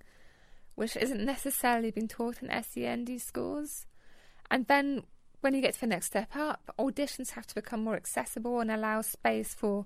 which 0.76 0.96
isn't 0.96 1.24
necessarily 1.24 1.92
being 1.92 2.08
taught 2.08 2.42
in 2.42 2.64
SEND 2.64 3.22
schools. 3.22 3.86
And 4.50 4.66
then 4.68 5.04
when 5.42 5.54
you 5.54 5.62
get 5.62 5.74
to 5.76 5.82
the 5.82 5.88
next 5.88 6.08
step 6.08 6.36
up, 6.36 6.74
auditions 6.80 7.32
have 7.32 7.48
to 7.48 7.56
become 7.56 7.84
more 7.84 7.96
accessible 7.96 8.60
and 8.60 8.72
allow 8.72 9.02
space 9.02 9.54
for 9.54 9.86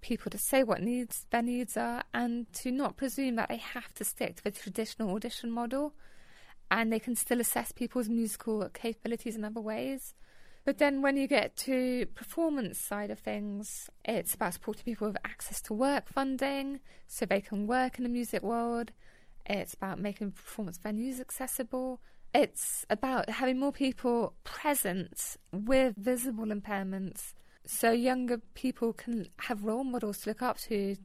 people 0.00 0.30
to 0.30 0.38
say 0.38 0.62
what 0.62 0.82
needs 0.82 1.26
their 1.30 1.42
needs 1.42 1.76
are 1.76 2.02
and 2.12 2.52
to 2.52 2.70
not 2.70 2.96
presume 2.96 3.36
that 3.36 3.48
they 3.48 3.56
have 3.56 3.94
to 3.94 4.04
stick 4.04 4.36
to 4.36 4.44
the 4.44 4.50
traditional 4.50 5.14
audition 5.14 5.50
model 5.50 5.94
and 6.70 6.92
they 6.92 6.98
can 6.98 7.16
still 7.16 7.40
assess 7.40 7.72
people's 7.72 8.08
musical 8.08 8.68
capabilities 8.74 9.36
in 9.36 9.44
other 9.44 9.60
ways. 9.60 10.14
But 10.64 10.78
then 10.78 11.02
when 11.02 11.18
you 11.18 11.26
get 11.26 11.56
to 11.58 12.06
performance 12.14 12.78
side 12.78 13.10
of 13.10 13.18
things, 13.18 13.90
it's 14.04 14.34
about 14.34 14.54
supporting 14.54 14.84
people 14.84 15.08
with 15.08 15.18
access 15.24 15.60
to 15.62 15.74
work 15.74 16.08
funding 16.08 16.80
so 17.06 17.26
they 17.26 17.42
can 17.42 17.66
work 17.66 17.98
in 17.98 18.04
the 18.04 18.08
music 18.08 18.42
world. 18.42 18.92
It's 19.44 19.74
about 19.74 20.00
making 20.00 20.32
performance 20.32 20.78
venues 20.78 21.20
accessible. 21.20 22.00
It's 22.32 22.86
about 22.88 23.28
having 23.28 23.60
more 23.60 23.72
people 23.72 24.34
present 24.42 25.36
with 25.52 25.96
visible 25.96 26.46
impairments 26.46 27.34
so 27.66 27.92
younger 27.92 28.38
people 28.54 28.92
can 28.92 29.28
have 29.40 29.64
role 29.64 29.84
models 29.84 30.18
to 30.20 30.30
look 30.30 30.42
up 30.42 30.58
to. 30.60 30.96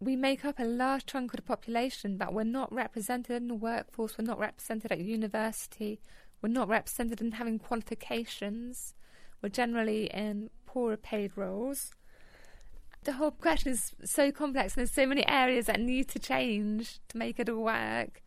We 0.00 0.16
make 0.16 0.44
up 0.44 0.58
a 0.58 0.64
large 0.64 1.06
chunk 1.06 1.32
of 1.32 1.36
the 1.36 1.42
population, 1.42 2.16
but 2.16 2.34
we're 2.34 2.44
not 2.44 2.72
represented 2.72 3.36
in 3.36 3.48
the 3.48 3.54
workforce, 3.54 4.18
we're 4.18 4.24
not 4.24 4.38
represented 4.38 4.90
at 4.90 4.98
university, 4.98 6.00
we're 6.42 6.48
not 6.48 6.68
represented 6.68 7.20
in 7.20 7.32
having 7.32 7.58
qualifications. 7.58 8.94
We're 9.40 9.48
generally 9.48 10.06
in 10.06 10.50
poorer 10.66 10.96
paid 10.96 11.32
roles. 11.36 11.92
The 13.04 13.14
whole 13.14 13.30
question 13.30 13.72
is 13.72 13.92
so 14.04 14.30
complex, 14.30 14.74
and 14.74 14.80
there's 14.80 14.94
so 14.94 15.06
many 15.06 15.26
areas 15.26 15.66
that 15.66 15.80
need 15.80 16.08
to 16.08 16.18
change 16.18 16.98
to 17.08 17.16
make 17.16 17.38
it 17.38 17.48
all 17.48 17.64
work. 17.64 18.22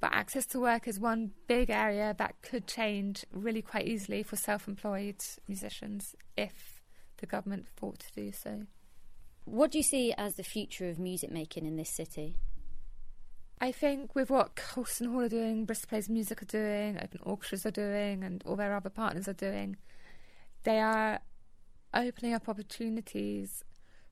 But 0.00 0.12
access 0.12 0.46
to 0.46 0.60
work 0.60 0.86
is 0.86 1.00
one 1.00 1.32
big 1.48 1.70
area 1.70 2.14
that 2.18 2.40
could 2.40 2.68
change 2.68 3.24
really 3.32 3.62
quite 3.62 3.86
easily 3.86 4.22
for 4.22 4.36
self 4.36 4.68
employed 4.68 5.16
musicians 5.48 6.14
if 6.36 6.80
the 7.18 7.26
government 7.26 7.66
thought 7.76 7.98
to 8.00 8.12
do 8.14 8.32
so. 8.32 8.66
What 9.44 9.72
do 9.72 9.78
you 9.78 9.84
see 9.84 10.12
as 10.16 10.34
the 10.34 10.44
future 10.44 10.88
of 10.88 10.98
music 10.98 11.32
making 11.32 11.66
in 11.66 11.76
this 11.76 11.90
city? 11.90 12.36
I 13.60 13.72
think 13.72 14.14
with 14.14 14.30
what 14.30 14.54
Colston 14.54 15.10
Hall 15.10 15.22
are 15.22 15.28
doing, 15.28 15.64
Bristol 15.64 15.88
Plays 15.88 16.08
Music 16.08 16.42
are 16.42 16.46
doing, 16.46 16.96
Open 17.02 17.18
Orchestras 17.24 17.66
are 17.66 17.72
doing, 17.72 18.22
and 18.22 18.40
all 18.46 18.54
their 18.54 18.74
other 18.74 18.88
partners 18.88 19.26
are 19.26 19.32
doing, 19.32 19.76
they 20.62 20.78
are 20.78 21.18
opening 21.92 22.34
up 22.34 22.48
opportunities 22.48 23.64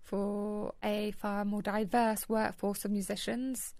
for 0.02 0.74
a 0.82 1.12
far 1.12 1.44
more 1.44 1.62
diverse 1.62 2.28
workforce 2.28 2.84
of 2.84 2.90
musicians 2.90 3.74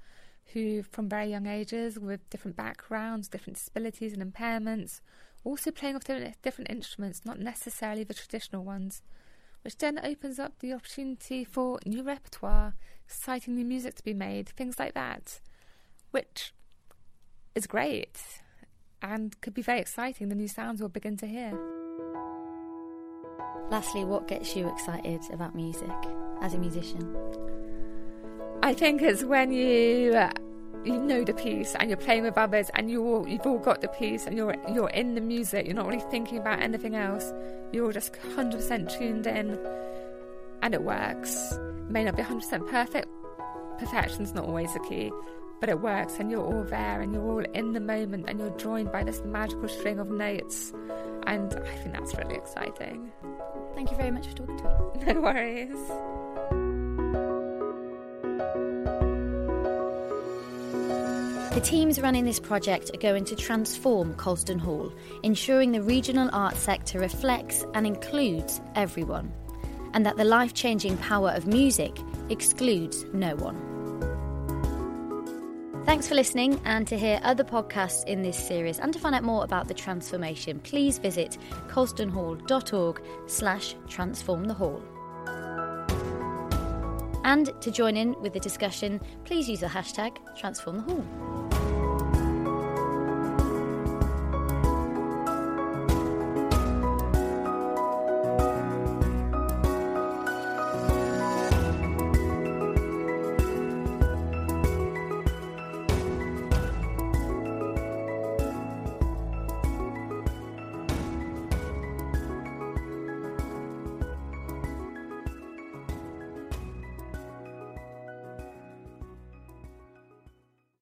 who, 0.53 0.85
from 0.85 1.09
very 1.09 1.31
young 1.31 1.47
ages, 1.49 1.99
with 1.99 2.31
different 2.31 2.57
backgrounds, 2.57 3.27
different 3.27 3.57
disabilities 3.57 4.13
and 4.13 4.23
impairments, 4.23 5.01
also 5.43 5.73
playing 5.73 5.97
off 5.97 6.05
different 6.05 6.71
instruments, 6.71 7.23
not 7.25 7.41
necessarily 7.41 8.05
the 8.05 8.15
traditional 8.15 8.63
ones, 8.63 9.03
which 9.63 9.77
then 9.79 9.99
opens 10.05 10.39
up 10.39 10.61
the 10.61 10.73
opportunity 10.73 11.43
for 11.43 11.81
new 11.85 12.05
repertoire, 12.05 12.75
exciting 13.05 13.57
new 13.57 13.65
music 13.65 13.97
to 13.97 14.05
be 14.05 14.15
made, 14.15 14.49
things 14.51 14.79
like 14.79 14.95
that 14.95 15.41
which 16.17 16.55
is 17.55 17.67
great 17.67 18.19
and 19.03 19.39
could 19.43 19.53
be 19.53 19.61
very 19.61 19.81
exciting. 19.81 20.31
The 20.31 20.35
new 20.35 20.49
sounds 20.49 20.81
we'll 20.81 20.89
begin 20.89 21.19
to 21.19 21.27
hear. 21.27 21.53
Lastly, 23.69 24.03
what 24.03 24.27
gets 24.27 24.57
you 24.57 24.67
excited 24.67 25.21
about 25.31 25.55
music 25.55 25.99
as 26.41 26.55
a 26.55 26.59
musician? 26.59 27.15
I 28.63 28.73
think 28.73 29.03
it's 29.03 29.25
when 29.25 29.53
you 29.53 30.15
uh, 30.15 30.31
you 30.87 30.99
know 30.99 31.23
the 31.23 31.35
piece 31.35 31.75
and 31.75 31.91
you're 31.91 31.99
playing 31.99 32.23
with 32.23 32.39
others 32.39 32.71
and 32.73 32.91
you 32.91 33.05
all, 33.07 33.29
you've 33.29 33.47
all 33.47 33.59
got 33.59 33.83
the 33.83 33.89
piece 33.89 34.27
and 34.27 34.39
you're 34.39 34.57
you're 34.73 34.95
in 35.01 35.17
the 35.17 35.21
music. 35.21 35.67
You're 35.67 35.75
not 35.75 35.87
really 35.87 36.09
thinking 36.11 36.39
about 36.39 36.63
anything 36.63 36.95
else. 36.95 37.31
You're 37.73 37.93
just 37.93 38.15
100% 38.15 38.99
tuned 38.99 39.27
in, 39.27 39.59
and 40.63 40.73
it 40.73 40.83
works. 40.83 41.53
It 41.53 41.91
may 41.91 42.05
not 42.05 42.17
be 42.17 42.23
100% 42.23 42.71
perfect. 42.71 43.07
Perfection's 43.79 44.33
not 44.33 44.47
always 44.47 44.73
the 44.73 44.81
key, 44.81 45.13
but 45.61 45.69
it 45.69 45.81
works 45.81 46.19
and 46.19 46.31
you're 46.31 46.45
all 46.45 46.65
there 46.65 47.01
and 47.01 47.15
you're 47.15 47.25
all 47.25 47.45
in 47.45 47.73
the 47.73 47.81
moment 47.81 48.29
and 48.29 48.39
you're 48.39 48.57
joined 48.59 48.93
by 48.93 49.03
this 49.03 49.23
magical 49.25 49.69
string 49.69 49.99
of 49.99 50.11
notes 50.11 50.73
and 51.27 51.55
I 51.55 51.77
think 51.77 51.93
that's 51.93 52.15
really 52.15 52.37
exciting. 52.37 53.11
Thank 53.75 53.91
you 53.91 53.97
very 53.97 54.11
much 54.11 54.27
for 54.29 54.35
talking 54.35 54.57
to 54.59 54.65
me. 54.65 55.13
No 55.15 55.21
worries. 55.21 55.77
The 61.57 61.63
teams 61.63 61.99
running 62.01 62.27
this 62.27 62.39
project 62.39 62.91
are 62.93 62.99
going 62.99 63.25
to 63.25 63.35
transform 63.35 64.15
Colston 64.15 64.59
Hall, 64.59 64.93
ensuring 65.23 65.73
the 65.73 65.81
regional 65.83 66.29
arts 66.33 66.61
sector 66.61 66.99
reflects 66.99 67.65
and 67.73 67.87
includes 67.87 68.61
everyone, 68.75 69.33
and 69.95 70.05
that 70.05 70.19
the 70.19 70.25
life 70.25 70.53
changing 70.53 70.99
power 70.99 71.31
of 71.31 71.47
music 71.47 71.97
excludes 72.29 73.07
no 73.15 73.37
one. 73.37 73.76
Thanks 75.87 76.09
for 76.09 76.17
listening, 76.17 76.61
and 76.65 76.85
to 76.89 76.99
hear 76.99 77.21
other 77.23 77.45
podcasts 77.45 78.05
in 78.07 78.21
this 78.21 78.37
series 78.37 78.81
and 78.81 78.93
to 78.93 78.99
find 78.99 79.15
out 79.15 79.23
more 79.23 79.45
about 79.45 79.69
the 79.69 79.73
transformation, 79.73 80.59
please 80.59 80.99
visit 80.99 81.39
colstonhall.org 81.69 83.03
slash 83.27 83.77
transform 83.89 84.45
the 84.47 84.53
hall. 84.53 84.83
And 87.23 87.53
to 87.61 87.71
join 87.71 87.97
in 87.97 88.21
with 88.21 88.33
the 88.33 88.41
discussion, 88.41 89.01
please 89.25 89.49
use 89.49 89.61
the 89.61 89.69
hashtag 89.69 90.17
transform 90.37 90.79
the 90.79 90.83
hall. 90.83 91.36